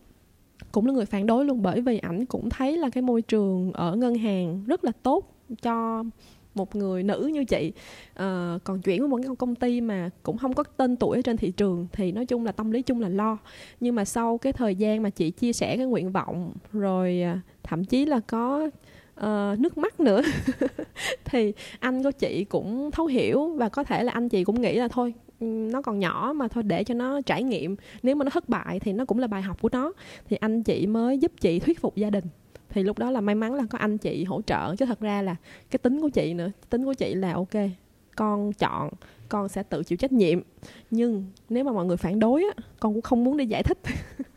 [0.73, 3.73] cũng là người phản đối luôn bởi vì ảnh cũng thấy là cái môi trường
[3.73, 6.05] ở ngân hàng rất là tốt cho
[6.55, 7.73] một người nữ như chị.
[8.13, 11.23] Uh, còn chuyển qua một cái công ty mà cũng không có tên tuổi ở
[11.23, 13.39] trên thị trường thì nói chung là tâm lý chung là lo.
[13.81, 17.39] Nhưng mà sau cái thời gian mà chị chia sẻ cái nguyện vọng rồi uh,
[17.63, 18.71] thậm chí là có
[19.21, 20.23] uh, nước mắt nữa
[21.25, 24.75] thì anh của chị cũng thấu hiểu và có thể là anh chị cũng nghĩ
[24.75, 27.77] là thôi nó còn nhỏ mà thôi để cho nó trải nghiệm.
[28.03, 29.93] Nếu mà nó thất bại thì nó cũng là bài học của nó.
[30.29, 32.25] Thì anh chị mới giúp chị thuyết phục gia đình.
[32.69, 35.23] Thì lúc đó là may mắn là có anh chị hỗ trợ, chứ thật ra
[35.23, 35.37] là
[35.71, 37.71] cái tính của chị nữa, tính của chị là ok,
[38.17, 38.91] con chọn,
[39.29, 40.41] con sẽ tự chịu trách nhiệm.
[40.91, 43.79] Nhưng nếu mà mọi người phản đối á, con cũng không muốn đi giải thích.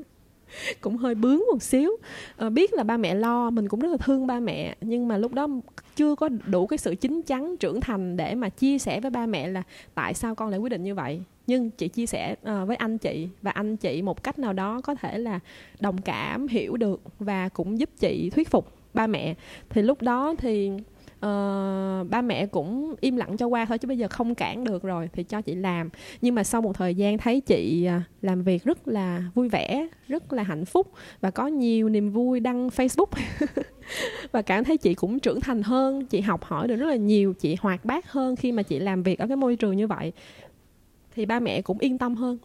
[0.82, 1.92] cũng hơi bướng một xíu.
[2.38, 5.18] À, biết là ba mẹ lo mình cũng rất là thương ba mẹ nhưng mà
[5.18, 5.48] lúc đó
[5.96, 9.26] chưa có đủ cái sự chín chắn trưởng thành để mà chia sẻ với ba
[9.26, 9.64] mẹ là
[9.94, 11.22] tại sao con lại quyết định như vậy.
[11.48, 14.82] Nhưng chị chia sẻ uh, với anh chị và anh chị một cách nào đó
[14.84, 15.40] có thể là
[15.80, 19.36] đồng cảm hiểu được và cũng giúp chị thuyết phục ba mẹ.
[19.70, 20.72] Thì lúc đó thì
[21.26, 24.84] uh, ba mẹ cũng im lặng cho qua thôi chứ bây giờ không cản được
[24.84, 25.90] rồi thì cho chị làm.
[26.22, 29.88] Nhưng mà sau một thời gian thấy chị à, làm việc rất là vui vẻ
[30.08, 33.10] rất là hạnh phúc và có nhiều niềm vui đăng facebook.
[34.32, 37.34] Và cảm thấy chị cũng trưởng thành hơn chị học hỏi được rất là nhiều
[37.34, 40.12] chị hoạt bát hơn khi mà chị làm việc ở cái môi trường như vậy.
[41.16, 42.38] Thì ba mẹ cũng yên tâm hơn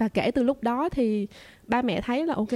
[0.00, 1.26] và kể từ lúc đó thì
[1.66, 2.52] ba mẹ thấy là ok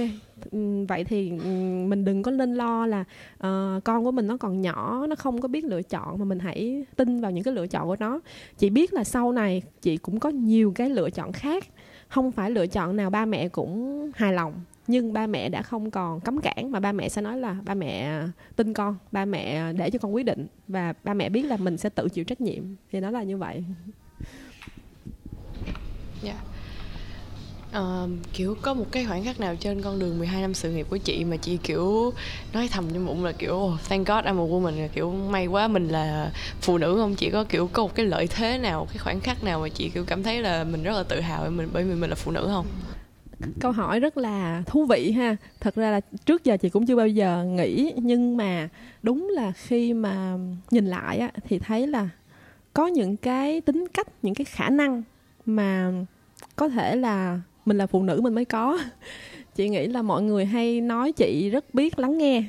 [0.51, 1.49] ừ, vậy thì ừ,
[1.87, 2.99] mình đừng có nên lo là
[3.35, 6.39] uh, con của mình nó còn nhỏ nó không có biết lựa chọn mà mình
[6.39, 8.19] hãy tin vào những cái lựa chọn của nó.
[8.57, 11.63] Chị biết là sau này chị cũng có nhiều cái lựa chọn khác.
[12.07, 14.53] Không phải lựa chọn nào ba mẹ cũng hài lòng
[14.87, 17.73] nhưng ba mẹ đã không còn cấm cản mà ba mẹ sẽ nói là ba
[17.73, 18.21] mẹ
[18.55, 20.47] tin con ba mẹ để cho con quyết định.
[20.67, 22.63] Và ba mẹ biết là mình sẽ tự chịu trách nhiệm.
[22.91, 23.63] Thì nó là như vậy.
[26.23, 26.54] Yeah
[27.77, 30.87] uh, kiểu có một cái khoảnh khắc nào trên con đường 12 năm sự nghiệp
[30.89, 32.13] của chị mà chị kiểu
[32.53, 35.47] nói thầm trong bụng là kiểu oh, thank God I'm a woman là kiểu may
[35.47, 37.15] quá mình là phụ nữ không?
[37.15, 39.89] Chị có kiểu có một cái lợi thế nào cái khoảnh khắc nào mà chị
[39.89, 42.15] kiểu cảm thấy là mình rất là tự hào bởi mình bởi vì mình là
[42.15, 42.65] phụ nữ không?
[43.59, 45.35] Câu hỏi rất là thú vị ha.
[45.59, 48.69] Thật ra là trước giờ chị cũng chưa bao giờ nghĩ nhưng mà
[49.03, 50.37] đúng là khi mà
[50.71, 52.09] nhìn lại á, thì thấy là
[52.73, 55.03] có những cái tính cách những cái khả năng
[55.45, 55.91] mà
[56.55, 58.79] có thể là mình là phụ nữ mình mới có.
[59.55, 62.43] Chị nghĩ là mọi người hay nói chị rất biết lắng nghe.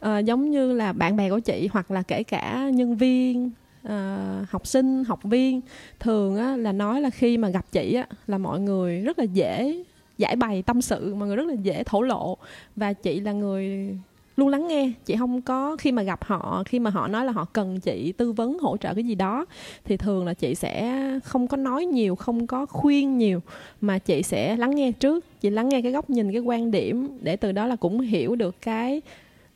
[0.00, 3.50] À, giống như là bạn bè của chị hoặc là kể cả nhân viên
[3.82, 5.60] à, học sinh học viên
[6.00, 9.24] thường á, là nói là khi mà gặp chị á, là mọi người rất là
[9.24, 9.82] dễ
[10.18, 12.36] giải bày tâm sự mọi người rất là dễ thổ lộ.
[12.76, 13.88] Và chị là người
[14.36, 17.32] luôn lắng nghe chị không có khi mà gặp họ khi mà họ nói là
[17.32, 19.46] họ cần chị tư vấn hỗ trợ cái gì đó
[19.84, 23.40] thì thường là chị sẽ không có nói nhiều không có khuyên nhiều
[23.80, 25.24] mà chị sẽ lắng nghe trước.
[25.40, 28.36] Chị lắng nghe cái góc nhìn cái quan điểm để từ đó là cũng hiểu
[28.36, 29.02] được cái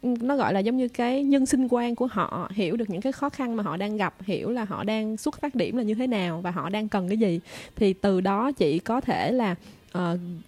[0.03, 3.13] nó gọi là giống như cái nhân sinh quan của họ hiểu được những cái
[3.13, 5.95] khó khăn mà họ đang gặp hiểu là họ đang xuất phát điểm là như
[5.95, 7.41] thế nào và họ đang cần cái gì.
[7.77, 9.55] Thì từ đó chị có thể là
[9.99, 10.03] uh,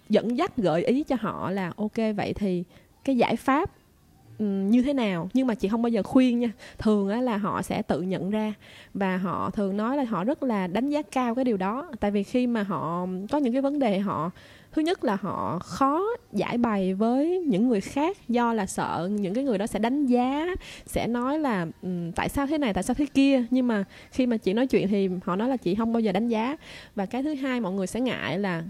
[0.09, 2.63] dẫn dắt gợi ý cho họ là ok vậy thì
[3.03, 3.71] cái giải pháp
[4.41, 5.29] Ừ, như thế nào.
[5.33, 6.51] Nhưng mà chị không bao giờ khuyên nha.
[6.77, 8.53] Thường á là họ sẽ tự nhận ra
[8.93, 11.91] và họ thường nói là họ rất là đánh giá cao cái điều đó.
[11.99, 14.31] Tại vì khi mà họ có những cái vấn đề họ
[14.71, 19.33] thứ nhất là họ khó giải bày với những người khác do là sợ những
[19.33, 20.47] cái người đó sẽ đánh giá
[20.85, 23.43] sẽ nói là um, tại sao thế này tại sao thế kia.
[23.49, 26.11] Nhưng mà khi mà chị nói chuyện thì họ nói là chị không bao giờ
[26.11, 26.57] đánh giá.
[26.95, 28.63] Và cái thứ hai mọi người sẽ ngại là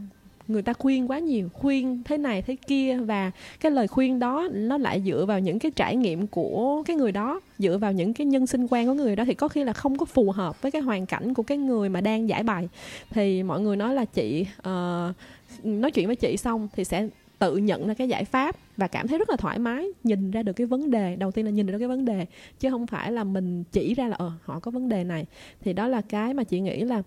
[0.51, 4.47] người ta khuyên quá nhiều khuyên thế này thế kia và cái lời khuyên đó
[4.53, 8.13] nó lại dựa vào những cái trải nghiệm của cái người đó dựa vào những
[8.13, 9.25] cái nhân sinh quan của người đó.
[9.25, 11.89] Thì có khi là không có phù hợp với cái hoàn cảnh của cái người
[11.89, 12.69] mà đang giải bài.
[13.09, 15.15] Thì mọi người nói là chị uh,
[15.63, 17.07] nói chuyện với chị xong thì sẽ
[17.39, 20.43] tự nhận ra cái giải pháp và cảm thấy rất là thoải mái nhìn ra
[20.43, 22.25] được cái vấn đề đầu tiên là nhìn ra được cái vấn đề
[22.59, 25.25] chứ không phải là mình chỉ ra là ờ họ có vấn đề này.
[25.61, 27.01] Thì đó là cái mà chị nghĩ là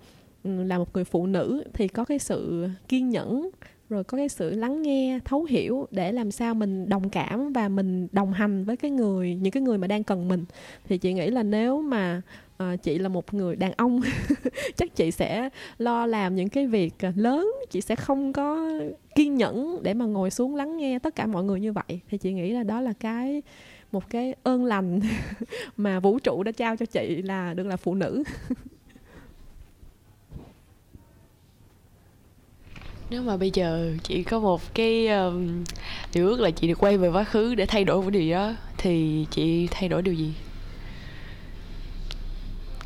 [0.45, 3.51] là một người phụ nữ thì có cái sự kiên nhẫn
[3.89, 7.69] rồi có cái sự lắng nghe thấu hiểu để làm sao mình đồng cảm và
[7.69, 10.45] mình đồng hành với cái người những cái người mà đang cần mình.
[10.89, 12.23] Thì chị nghĩ là nếu mà
[12.63, 14.01] uh, chị là một người đàn ông
[14.77, 18.71] chắc chị sẽ lo làm những cái việc lớn chị sẽ không có
[19.15, 22.01] kiên nhẫn để mà ngồi xuống lắng nghe tất cả mọi người như vậy.
[22.11, 23.43] Thì chị nghĩ là đó là cái
[23.93, 25.01] một cái ơn lành
[25.77, 28.23] mà vũ trụ đã trao cho chị là được là phụ nữ.
[33.11, 35.65] nếu mà bây giờ chị có một cái um,
[36.15, 38.53] điều ước là chị được quay về quá khứ để thay đổi một điều đó
[38.77, 40.35] thì chị thay đổi điều gì?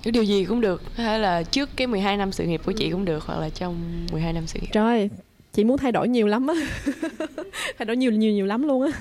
[0.03, 2.73] Cái điều gì cũng được có thể là trước cái 12 năm sự nghiệp của
[2.73, 4.69] chị cũng được hoặc là trong 12 năm sự nghiệp.
[4.73, 5.11] Trời
[5.53, 6.55] chị muốn thay đổi nhiều lắm á.
[7.79, 8.99] Thay đổi nhiều nhiều nhiều lắm luôn á.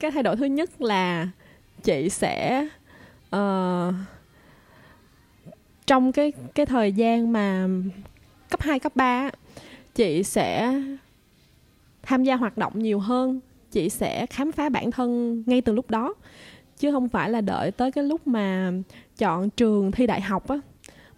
[0.00, 1.28] Cái thay đổi thứ nhất là
[1.82, 2.66] chị sẽ
[3.36, 3.94] uh,
[5.86, 7.68] trong cái cái thời gian mà
[8.50, 9.30] cấp 2, cấp 3
[9.96, 10.74] chị sẽ
[12.02, 13.40] tham gia hoạt động nhiều hơn.
[13.70, 16.14] Chị sẽ khám phá bản thân ngay từ lúc đó.
[16.78, 18.72] Chứ không phải là đợi tới cái lúc mà
[19.18, 20.56] chọn trường thi đại học á.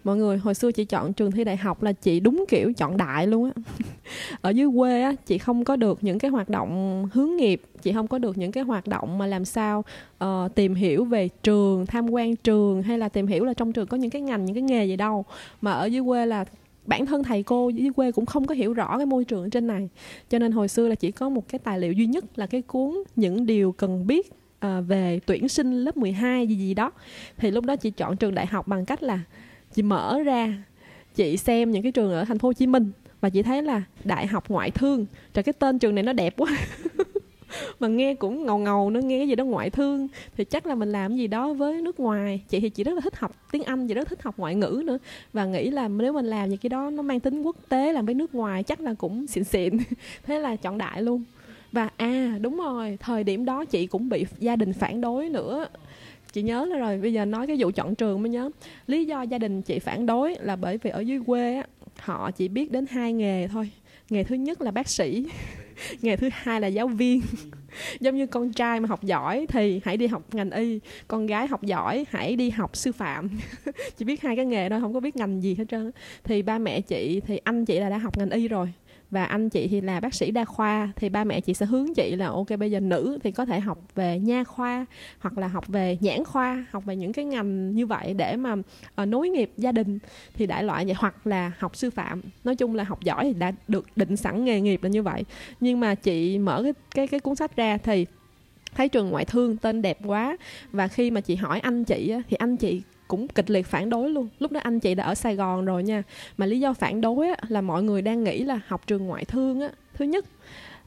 [0.05, 2.97] Mọi người hồi xưa chị chọn trường thi đại học là chị đúng kiểu chọn
[2.97, 3.63] đại luôn á.
[4.41, 7.63] Ở dưới quê á chị không có được những cái hoạt động hướng nghiệp.
[7.83, 9.85] Chị không có được những cái hoạt động mà làm sao
[10.25, 13.87] uh, tìm hiểu về trường tham quan trường hay là tìm hiểu là trong trường
[13.87, 15.25] có những cái ngành những cái nghề gì đâu.
[15.61, 16.45] Mà ở dưới quê là
[16.89, 19.49] bản thân thầy cô dưới quê cũng không có hiểu rõ cái môi trường ở
[19.49, 19.89] trên này.
[20.31, 22.63] Cho nên hồi xưa là chỉ có một cái tài liệu duy nhất là cái
[22.63, 26.93] cuốn những điều cần biết à, về tuyển sinh lớp 12 gì gì đó.
[27.37, 29.21] Thì lúc đó chị chọn trường đại học bằng cách là
[29.75, 30.63] chị mở ra
[31.15, 33.83] chị xem những cái trường ở thành phố Hồ Chí Minh và chị thấy là
[34.05, 35.07] đại học ngoại thương.
[35.35, 36.59] Rồi cái tên trường này nó đẹp quá.
[37.81, 40.09] mà nghe cũng ngầu ngầu nó nghe cái gì đó ngoại thương.
[40.37, 42.41] Thì chắc là mình làm gì đó với nước ngoài.
[42.49, 44.83] Chị thì chị rất là thích học tiếng anh, chị rất thích học ngoại ngữ
[44.87, 44.99] nữa.
[45.33, 48.07] Và nghĩ là nếu mình làm những cái đó nó mang tính quốc tế, làm
[48.07, 49.79] với nước ngoài chắc là cũng xịn xịn.
[50.23, 51.23] Thế là chọn đại luôn.
[51.73, 55.67] Và à đúng rồi, thời điểm đó chị cũng bị gia đình phản đối nữa.
[56.33, 58.51] Chị nhớ là rồi, bây giờ nói cái vụ chọn trường mới nhớ.
[58.87, 61.67] Lý do gia đình chị phản đối là bởi vì ở dưới quê á,
[61.99, 63.71] họ chỉ biết đến hai nghề thôi.
[64.11, 65.27] Nghề thứ nhất là bác sĩ.
[66.03, 67.23] nghề thứ hai là giáo viên.
[68.01, 70.81] Giống như con trai mà học giỏi thì hãy đi học ngành y.
[71.09, 73.31] Con gái học giỏi, hãy đi học sư phạm.
[73.97, 75.91] Chỉ biết hai cái nghề thôi, không có biết ngành gì hết trơn
[76.25, 78.73] thì ba mẹ chị, thì anh chị là đã học ngành y rồi
[79.11, 81.95] và anh chị thì là bác sĩ đa khoa thì ba mẹ chị sẽ hướng
[81.95, 84.87] chị là ok bây giờ nữ thì có thể học về nha khoa
[85.19, 88.53] hoặc là học về nhãn khoa học về những cái ngành như vậy để mà
[88.53, 89.99] uh, nối nghiệp gia đình.
[90.35, 92.23] Thì đại loại vậy hoặc là học sư phạm.
[92.45, 95.25] Nói chung là học giỏi thì đã được định sẵn nghề nghiệp là như vậy.
[95.61, 98.07] Nhưng mà chị mở cái cái cái cuốn sách ra thì
[98.75, 100.37] thấy trường ngoại thương tên đẹp quá.
[100.73, 104.11] Và khi mà chị hỏi anh chị thì anh chị cũng kịch liệt phản đối
[104.11, 104.29] luôn.
[104.39, 106.03] Lúc đó anh chị đã ở sài gòn rồi nha.
[106.37, 109.25] Mà lý do phản đối á, là mọi người đang nghĩ là học trường ngoại
[109.25, 109.71] thương á.
[109.95, 110.25] Thứ nhất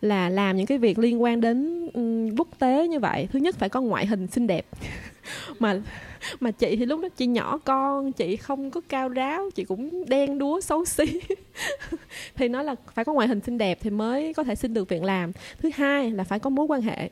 [0.02, 3.28] là làm những cái việc liên quan đến um, quốc tế như vậy.
[3.32, 4.66] Thứ nhất phải có ngoại hình xinh đẹp.
[5.60, 5.82] Mà
[6.40, 10.06] mà chị thì lúc đó chị nhỏ con chị không có cao ráo chị cũng
[10.10, 11.06] đen đúa xấu xí.
[12.36, 14.90] Thì nói là phải có ngoại hình xinh đẹp thì mới có thể xin được
[14.90, 15.32] việc làm.
[15.60, 17.10] Thứ hai là phải có mối quan hệ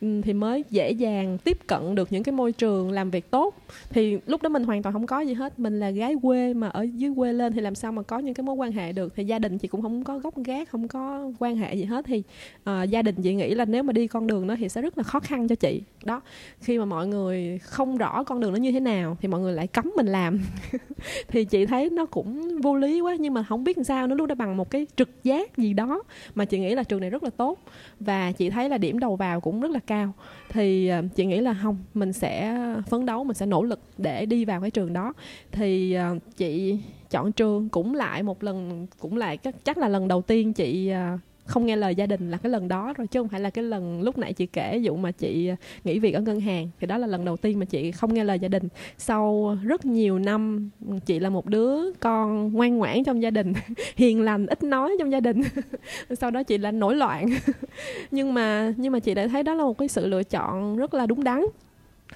[0.00, 3.54] thì mới dễ dàng tiếp cận được những cái môi trường làm việc tốt.
[3.90, 5.58] Thì lúc đó mình hoàn toàn không có gì hết.
[5.58, 8.34] Mình là gái quê mà ở dưới quê lên thì làm sao mà có những
[8.34, 9.12] cái mối quan hệ được?
[9.16, 12.04] Thì gia đình chị cũng không có gốc gác không có quan hệ gì hết.
[12.04, 12.22] Thì
[12.70, 14.98] uh, gia đình chị nghĩ là nếu mà đi con đường đó thì sẽ rất
[14.98, 15.82] là khó khăn cho chị.
[16.04, 16.20] Đó
[16.60, 19.52] khi mà mọi người không rõ con đường nó như thế nào thì mọi người
[19.52, 20.40] lại cấm mình làm.
[21.28, 24.14] Thì chị thấy nó cũng vô lý quá nhưng mà không biết làm sao nó
[24.14, 26.02] luôn đã bằng một cái trực giác gì đó
[26.34, 27.58] mà chị nghĩ là trường này rất là tốt.
[28.00, 30.12] Và chị thấy là điểm đầu vào cũng rất là cao.
[30.48, 32.58] Thì ờ, chị nghĩ là không, mình sẽ
[32.88, 35.12] phấn đấu, mình sẽ nỗ lực để đi vào cái trường đó.
[35.52, 36.78] Thì ờ, chị
[37.10, 41.18] chọn trường cũng lại một lần, cũng lại chắc là lần đầu tiên chị ờ,
[41.48, 43.64] không nghe lời gia đình là cái lần đó rồi, chứ không phải là cái
[43.64, 46.68] lần lúc nãy chị kể dụ mà chị à, nghỉ việc ở ngân hàng.
[46.80, 48.68] Thì đó là lần đầu tiên mà chị không nghe lời gia đình.
[48.98, 53.52] Sau rất nhiều năm ừ, chị là một đứa con ngoan ngoãn trong gia đình,
[53.96, 55.42] hiền lành, ít nói trong gia đình.
[56.20, 57.26] Sau đó chị là nổi loạn.
[58.10, 60.94] Nhưng mà nhưng mà chị đã thấy đó là một cái sự lựa chọn rất
[60.94, 61.44] là đúng đắn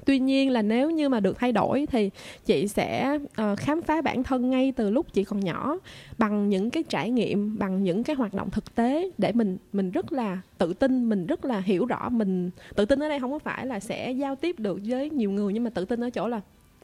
[0.04, 2.10] tuy nhiên là nếu như mà được thay đổi thì
[2.44, 5.78] chị sẽ uh, khám phá bản thân ngay từ lúc chị còn nhỏ
[6.18, 9.90] bằng những cái trải nghiệm bằng những cái hoạt động thực tế để mình mình
[9.90, 13.32] rất là tự tin mình rất là hiểu rõ mình tự tin ở đây không
[13.32, 16.10] có phải là sẽ giao tiếp được với nhiều người nhưng mà tự tin ở
[16.10, 16.40] chỗ là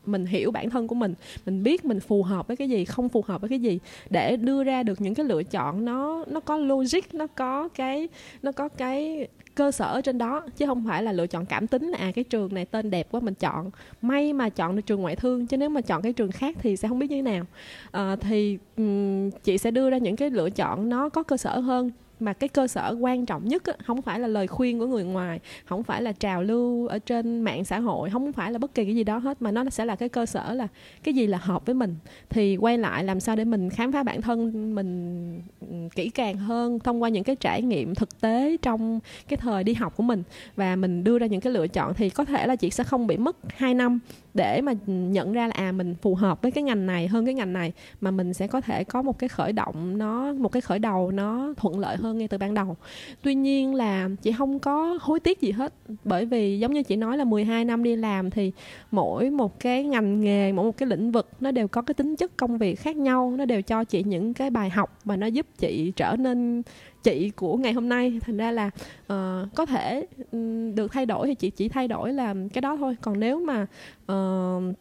[0.09, 1.15] mình hiểu bản thân của mình
[1.47, 3.79] mình biết mình phù hợp với cái gì không phù hợp với cái gì
[4.11, 8.09] để đưa ra được những cái lựa chọn nó nó có logic nó có cái
[8.43, 9.29] nó có cái
[9.59, 10.47] cơ sở trên đó.
[10.57, 13.09] Chứ không phải là lựa chọn cảm tính là à cái trường này tên đẹp
[13.11, 13.71] quá mình chọn.
[14.03, 16.77] May mà chọn được trường ngoại thương chứ nếu mà chọn cái trường khác thì
[16.77, 17.45] sẽ không biết như thế nào.
[17.91, 21.59] À, thì um, chị sẽ đưa ra những cái lựa chọn nó có cơ sở
[21.59, 21.91] hơn
[22.21, 25.05] mà cái cơ sở quan trọng nhất á, không phải là lời khuyên của người
[25.05, 28.75] ngoài không phải là trào lưu ở trên mạng xã hội không phải là bất
[28.75, 30.69] kỳ cái gì đó hết mà nó sẽ là cái cơ sở là
[31.03, 31.97] cái gì là hợp với mình.
[32.31, 36.37] Thì quay lại làm sao để mình khám phá bản thân mình ừ, kỹ càng
[36.37, 40.03] hơn thông qua những cái trải nghiệm thực tế trong cái thời đi học của
[40.03, 40.23] mình.
[40.57, 43.07] Và mình đưa ra những cái lựa chọn thì có thể là chị sẽ không
[43.07, 43.99] bị mất 2 năm
[44.35, 47.35] để mà nhận ra là à mình phù hợp với cái ngành này hơn cái
[47.35, 50.61] ngành này mà mình sẽ có thể có một cái khởi động nó một cái
[50.61, 52.77] khởi đầu nó thuận lợi hơn ngay từ ban đầu.
[53.23, 56.97] Tuy nhiên là chị không có hối tiếc gì hết bởi vì giống như chị
[56.97, 58.53] nói là 12 năm đi làm thì
[58.91, 62.17] mỗi một cái ngành nghề mỗi một cái lĩnh vực nó đều có cái tính
[62.17, 65.27] chất công việc khác nhau nó đều cho chị những cái bài học mà nó
[65.27, 66.63] giúp chị trở nên
[67.03, 68.21] chị của ngày hôm nay.
[68.21, 72.13] Thành ra là uh, có thể um, được thay đổi thì chị chỉ thay đổi
[72.13, 72.97] là cái đó thôi.
[73.01, 73.67] Còn nếu mà
[74.13, 74.75] uh,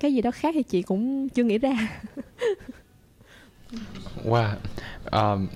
[0.00, 2.00] cái gì đó khác thì chị cũng chưa nghĩ ra.
[4.24, 4.54] Wow.
[5.12, 5.46] Um,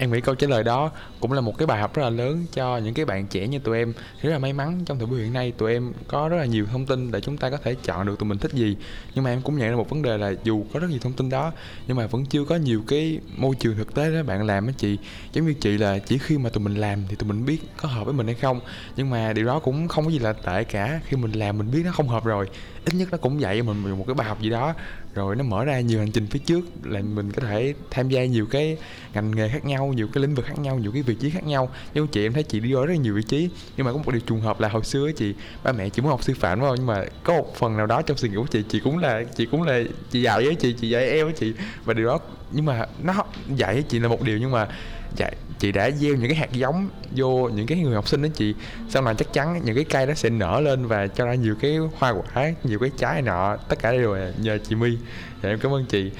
[0.00, 0.90] em nghĩ câu trả lời đó
[1.20, 3.58] cũng là một cái bài học rất là lớn cho những cái bạn trẻ như
[3.58, 3.92] tụi em.
[4.22, 6.66] Rất là may mắn trong thời buổi hiện nay tụi em có rất là nhiều
[6.72, 8.76] thông tin để chúng ta có thể chọn được tụi mình thích gì.
[9.14, 11.12] Nhưng mà em cũng nhận ra một vấn đề là dù có rất nhiều thông
[11.12, 11.52] tin đó,
[11.86, 14.72] nhưng mà vẫn chưa có nhiều cái môi trường thực tế đó bạn làm á
[14.76, 14.98] chị.
[15.32, 17.88] Giống như chị là chỉ khi mà tụi mình làm thì tụi mình biết có
[17.88, 18.60] hợp với mình hay không.
[18.96, 21.00] Nhưng mà điều đó cũng không có gì là tệ cả.
[21.04, 22.48] Khi mình làm mình biết nó không hợp rồi,
[22.84, 24.74] ít nhất nó cũng dạy cho mình một cái bài học gì đó
[25.18, 28.24] rồi nó mở ra nhiều hành trình phía trước, là mình có thể tham gia
[28.24, 28.76] nhiều cái
[29.14, 31.44] ngành nghề khác nhau, nhiều cái lĩnh vực khác nhau, nhiều cái vị trí khác
[31.44, 31.70] nhau.
[31.94, 34.12] Như chị em thấy chị đi ở rất nhiều vị trí, nhưng mà có một
[34.12, 36.68] điều trùng hợp là hồi xưa chị, ba mẹ chỉ muốn học sư phạm đúng
[36.68, 36.76] không?
[36.78, 39.22] Nhưng mà có một phần nào đó trong suy nghĩ của chị chị cũng là,
[39.36, 41.52] chị cũng là, chị dạy với chị chị dạy em với chị.
[41.84, 42.18] Và điều đó,
[42.52, 43.24] nhưng mà nó
[43.56, 44.68] dạy với chị là một điều, nhưng mà
[45.16, 48.28] dạy chị đã gieo những cái hạt giống vô những cái người học sinh đó
[48.34, 48.54] chị.
[48.88, 51.54] Sau này chắc chắn những cái cây đó sẽ nở lên và cho ra nhiều
[51.60, 54.96] cái hoa quả nhiều cái trái nọ tất cả đều là nhờ chị my.
[55.42, 56.10] Dạ em cảm ơn chị.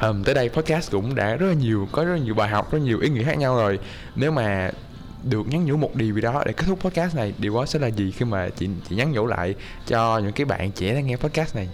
[0.00, 2.72] Um, tới đây podcast cũng đã rất là nhiều có rất là nhiều bài học
[2.72, 3.78] rất nhiều ý nghĩa khác nhau rồi.
[4.16, 4.70] Nếu mà
[5.24, 7.78] được nhắn nhủ một điều gì đó để kết thúc podcast này điều đó sẽ
[7.78, 9.54] là gì khi mà chị chị nhắn nhủ lại
[9.86, 11.68] cho những cái bạn trẻ đang nghe podcast này?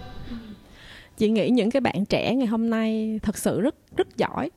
[1.17, 4.49] Chị nghĩ những cái bạn trẻ ngày hôm nay thật sự rất rất giỏi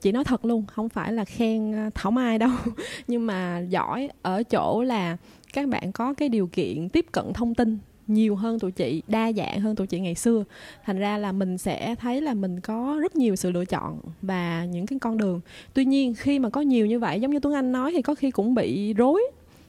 [0.00, 2.50] chị nói thật luôn, không phải là khen à, thảo mai đâu.
[3.08, 5.16] Nhưng mà giỏi ở chỗ là
[5.52, 9.32] các bạn có cái điều kiện tiếp cận thông tin nhiều hơn tụi chị, đa
[9.32, 10.44] dạng hơn tụi chị ngày xưa.
[10.84, 14.64] Thành ra là mình sẽ thấy là mình có rất nhiều sự lựa chọn và
[14.64, 15.40] những cái con đường.
[15.74, 18.14] Tuy nhiên, khi mà có nhiều như vậy, giống như tuấn anh nói, thì có
[18.14, 19.22] khi cũng bị rối.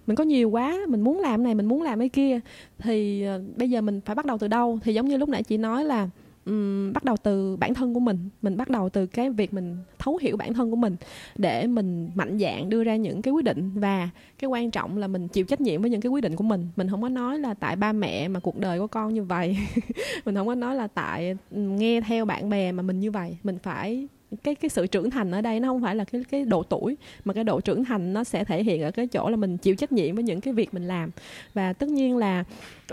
[0.07, 2.39] Mình có nhiều quá, mình muốn làm này, mình muốn làm cái kia,
[2.77, 4.79] thì à, bây giờ mình phải bắt đầu từ đâu?
[4.83, 6.09] Thì giống như lúc nãy chị nói là
[6.47, 8.29] um, bắt đầu từ bản thân của mình.
[8.41, 10.95] Mình bắt đầu từ cái việc mình thấu hiểu bản thân của mình
[11.35, 13.71] để mình mạnh dạn đưa ra những cái quyết định.
[13.75, 16.43] Và cái quan trọng là mình chịu trách nhiệm với những cái quyết định của
[16.43, 16.67] mình.
[16.75, 19.57] Mình không có nói là tại ba mẹ mà cuộc đời của con như vậy.
[20.25, 23.37] Mình không có nói là tại nghe theo bạn bè mà mình như vậy.
[23.43, 24.07] Mình phải
[24.43, 26.97] cái cái sự trưởng thành ở đây nó không phải là cái cái độ tuổi
[27.25, 29.75] mà cái độ trưởng thành nó sẽ thể hiện ở cái chỗ là mình chịu
[29.75, 31.09] trách nhiệm với những cái việc mình làm.
[31.53, 32.43] Và tất nhiên là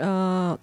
[0.00, 0.60] uh,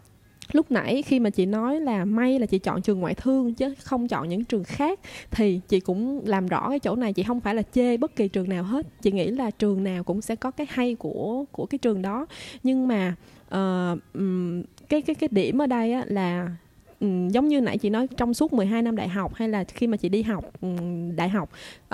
[0.52, 3.74] lúc nãy khi mà chị nói là may là chị chọn trường ngoại thương chứ
[3.84, 5.00] không chọn những trường khác
[5.32, 8.28] thì chị cũng làm rõ cái chỗ này chị không phải là chê bất kỳ
[8.28, 8.88] trường nào hết.
[9.02, 12.26] Chị nghĩ là trường nào cũng sẽ có cái hay của của cái trường đó.
[12.64, 13.16] Nhưng mà
[13.48, 14.00] uh,
[14.90, 16.50] cái cái cái điểm ở đây á, là
[17.00, 19.88] um, giống như nãy chị nói trong suốt 12 năm đại học hay là khi
[19.88, 21.50] mà chị đi học um, đại học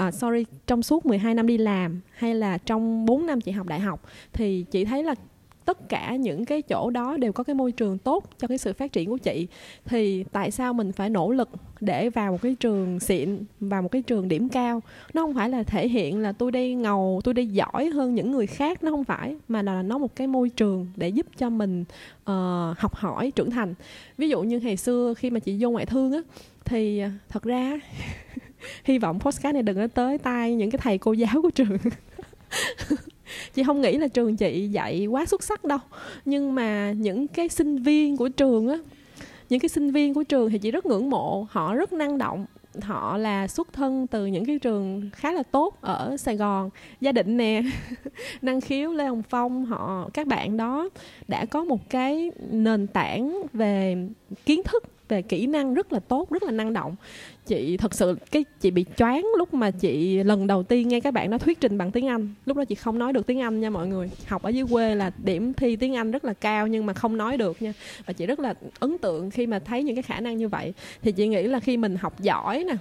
[0.08, 3.68] uh, sorry trong suốt 12 năm đi làm hay là trong 4 năm chị học
[3.68, 5.16] đại học thì chị thấy là
[5.68, 8.74] tất cả những cái chỗ đó đều có cái môi trường tốt cho cái sự
[8.74, 9.48] phát triển của chị.
[9.86, 11.50] Thì tại sao mình phải nỗ lực
[11.80, 14.82] để vào một cái trường xịn vào một cái trường điểm cao?
[15.14, 18.32] Nó không phải là thể hiện là tôi đi ngầu tôi đi giỏi hơn những
[18.32, 21.50] người khác nó không phải mà là nó một cái môi trường để giúp cho
[21.50, 21.82] mình
[22.22, 23.74] uh, học hỏi trưởng thành.
[24.18, 26.20] Ví dụ như ngày xưa khi mà chị vô ngoại thương á
[26.66, 27.80] thì ờ, thật ra
[28.84, 31.78] hy vọng postcard này đừng có tới tay những cái thầy cô giáo của trường.
[33.54, 35.80] chị không nghĩ là trường chị dạy quá xuất sắc đâu.
[36.26, 38.78] Nhưng mà những cái sinh viên của trường á,
[39.50, 41.48] những cái sinh viên của trường thì chị rất ngưỡng mộ.
[41.50, 42.46] Họ rất năng động.
[42.82, 46.70] Họ là xuất thân từ những cái trường khá là tốt ở Sài Gòn.
[47.02, 47.62] Gia định nè,
[48.42, 50.90] năng khiếu, Lê Hồng Phong, họ, các bạn đó
[51.28, 53.96] đã có một cái nền tảng về
[54.46, 56.96] kiến thức, về kỹ năng rất là tốt, rất là năng động
[57.48, 61.14] chị thật sự, cái chị bị choáng lúc mà chị lần đầu tiên nghe các
[61.14, 62.34] bạn nó thuyết trình bằng tiếng Anh.
[62.46, 64.10] Lúc đó chị không nói được tiếng Anh nha mọi người.
[64.28, 67.18] Học ở dưới quê là điểm thi tiếng Anh rất là cao nhưng mà không
[67.18, 67.74] nói được nha.
[68.06, 70.74] Và chị rất là ấn tượng khi mà thấy những cái khả năng như vậy.
[71.02, 72.76] Thì chị nghĩ là khi mình học giỏi nè,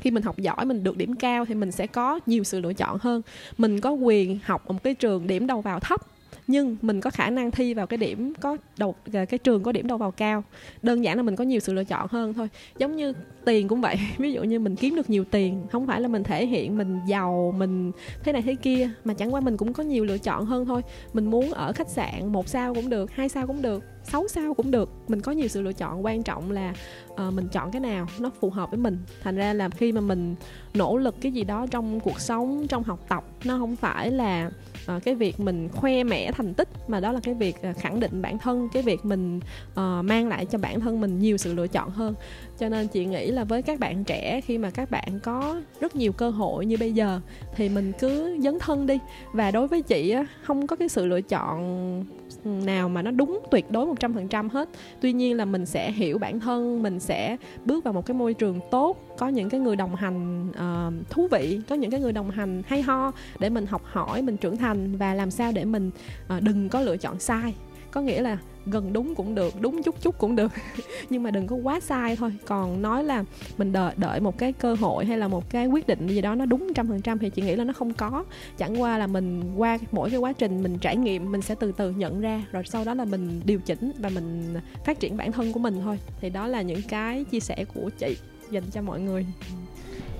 [0.00, 2.72] khi mình học giỏi, mình được điểm cao thì mình sẽ có nhiều sự lựa
[2.72, 3.22] chọn hơn.
[3.58, 6.00] Mình có quyền học ở một cái trường điểm đầu vào thấp
[6.46, 9.72] nhưng mình có khả năng thi vào cái điểm có đầu à, cái trường có
[9.72, 10.44] điểm đầu vào cao.
[10.82, 12.48] Đơn giản là mình có nhiều sự lựa chọn hơn thôi.
[12.78, 13.12] Giống như
[13.44, 13.96] tiền cũng vậy.
[14.18, 17.00] Ví dụ như mình kiếm được nhiều tiền không phải là mình thể hiện mình
[17.08, 17.92] giàu mình
[18.22, 20.82] thế này thế kia mà chẳng qua mình cũng có nhiều lựa chọn hơn thôi.
[21.12, 24.54] Mình muốn ở khách sạn một sao cũng được hai sao cũng được 6 sao
[24.54, 24.90] cũng được.
[25.08, 26.04] Mình có nhiều sự lựa chọn.
[26.04, 26.74] Quan trọng là
[27.12, 28.98] uh, mình chọn cái nào nó phù hợp với mình.
[29.22, 30.34] Thành ra là khi mà mình
[30.74, 34.50] nỗ lực cái gì đó trong cuộc sống trong học tập nó không phải là
[34.96, 38.00] uh, cái việc mình khoe mẽ thành tích mà đó là cái việc uh, khẳng
[38.00, 39.40] định bản thân cái việc mình
[39.72, 42.14] uh, mang lại cho bản thân mình nhiều sự lựa chọn hơn.
[42.58, 45.96] Cho nên chị nghĩ là với các bạn trẻ khi mà các bạn có rất
[45.96, 47.20] nhiều cơ hội như bây giờ
[47.56, 48.98] thì mình cứ dấn thân đi.
[49.32, 52.04] Và đối với chị á không có cái sự lựa chọn
[52.46, 54.68] nào mà nó đúng tuyệt đối 100% hết.
[55.00, 58.34] Tuy nhiên là mình sẽ hiểu bản thân mình sẽ bước vào một cái môi
[58.34, 62.12] trường tốt có những cái người đồng hành uh, thú vị có những cái người
[62.12, 65.64] đồng hành hay ho để mình học hỏi mình trưởng thành và làm sao để
[65.64, 65.90] mình
[66.36, 67.54] uh, đừng có lựa chọn sai.
[67.90, 70.52] Có nghĩa là gần đúng cũng được, đúng chút chút cũng được.
[71.10, 72.32] Nhưng mà đừng có quá sai thôi.
[72.46, 73.24] Còn nói là
[73.58, 76.34] mình đợi đợi một cái cơ hội hay là một cái quyết định gì đó
[76.34, 78.24] nó đúng trăm phần trăm thì chị nghĩ là nó không có.
[78.58, 81.72] Chẳng qua là mình qua mỗi cái quá trình mình trải nghiệm, mình sẽ từ
[81.72, 84.54] từ nhận ra, rồi sau đó là mình điều chỉnh và mình
[84.84, 85.98] phát triển bản thân của mình thôi.
[86.20, 88.16] Thì đó là những cái chia sẻ của chị
[88.50, 89.26] dành cho mọi người.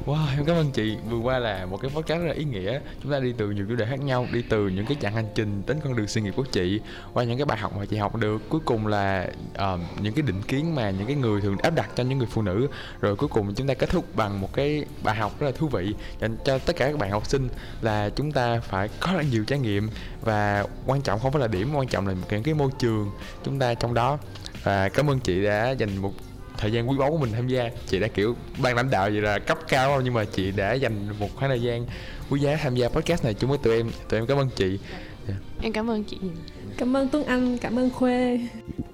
[0.06, 0.96] Wow, em cảm ơn chị.
[1.10, 2.80] Vừa qua là một cái podcast rất là ý nghĩa.
[3.02, 5.26] Chúng ta đi từ nhiều chủ đề khác nhau, đi từ những cái chặng hành
[5.34, 6.80] trình đến con đường sự nghiệp của chị,
[7.12, 8.42] qua những cái bài học mà chị học được.
[8.48, 11.90] Cuối cùng là uh, những cái định kiến mà những cái người thường áp đặt
[11.96, 12.68] cho những người phụ nữ.
[13.00, 15.68] Rồi cuối cùng chúng ta kết thúc bằng một cái bài học rất là thú
[15.68, 17.48] vị dành cho tất cả các bạn học sinh
[17.80, 19.88] là chúng ta phải có rất nhiều trải nghiệm
[20.20, 23.10] và quan trọng không phải là điểm, quan trọng là những cái môi trường
[23.44, 24.18] chúng ta trong đó.
[24.62, 26.12] Và cảm ơn chị đã dành một
[26.58, 27.70] thời gian quý báu của mình tham gia.
[27.86, 30.72] Chị đã kiểu ban lãnh đạo vậy là cấp cao không nhưng mà chị đã
[30.72, 31.86] dành một khoảng thời gian
[32.30, 33.90] quý giá tham gia podcast này chung với tụi em.
[34.08, 34.78] Tụi em cảm ơn chị.
[35.28, 35.40] Yeah.
[35.62, 36.18] em cảm ơn chị
[36.78, 38.40] cảm ơn tuấn anh cảm ơn khuê.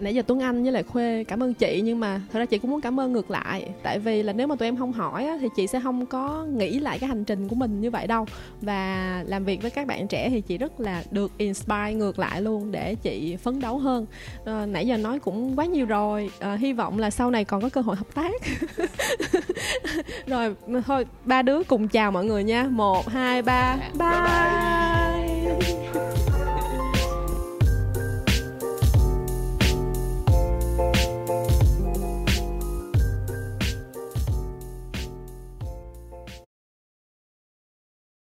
[0.00, 2.58] Nãy giờ tuấn anh với lại khuê cảm ơn chị nhưng mà thật ra chị
[2.58, 3.68] cũng muốn cảm ơn ngược lại.
[3.82, 6.44] Tại vì là nếu mà tụi em không hỏi á, thì chị sẽ không có
[6.44, 8.26] nghĩ lại cái hành trình của mình như vậy đâu.
[8.60, 12.42] Và làm việc với các bạn trẻ thì chị rất là được inspire ngược lại
[12.42, 14.06] luôn để chị phấn đấu hơn.
[14.44, 16.30] À, nãy giờ nói cũng quá nhiều rồi.
[16.38, 18.32] À, hy vọng là sau này còn có cơ hội hợp tác.
[20.26, 20.54] Rồi
[20.86, 22.66] thôi ba đứa cùng chào mọi người nha.
[22.70, 23.76] Một hai ba.
[23.98, 24.20] Bye, bye.
[25.94, 26.31] bye.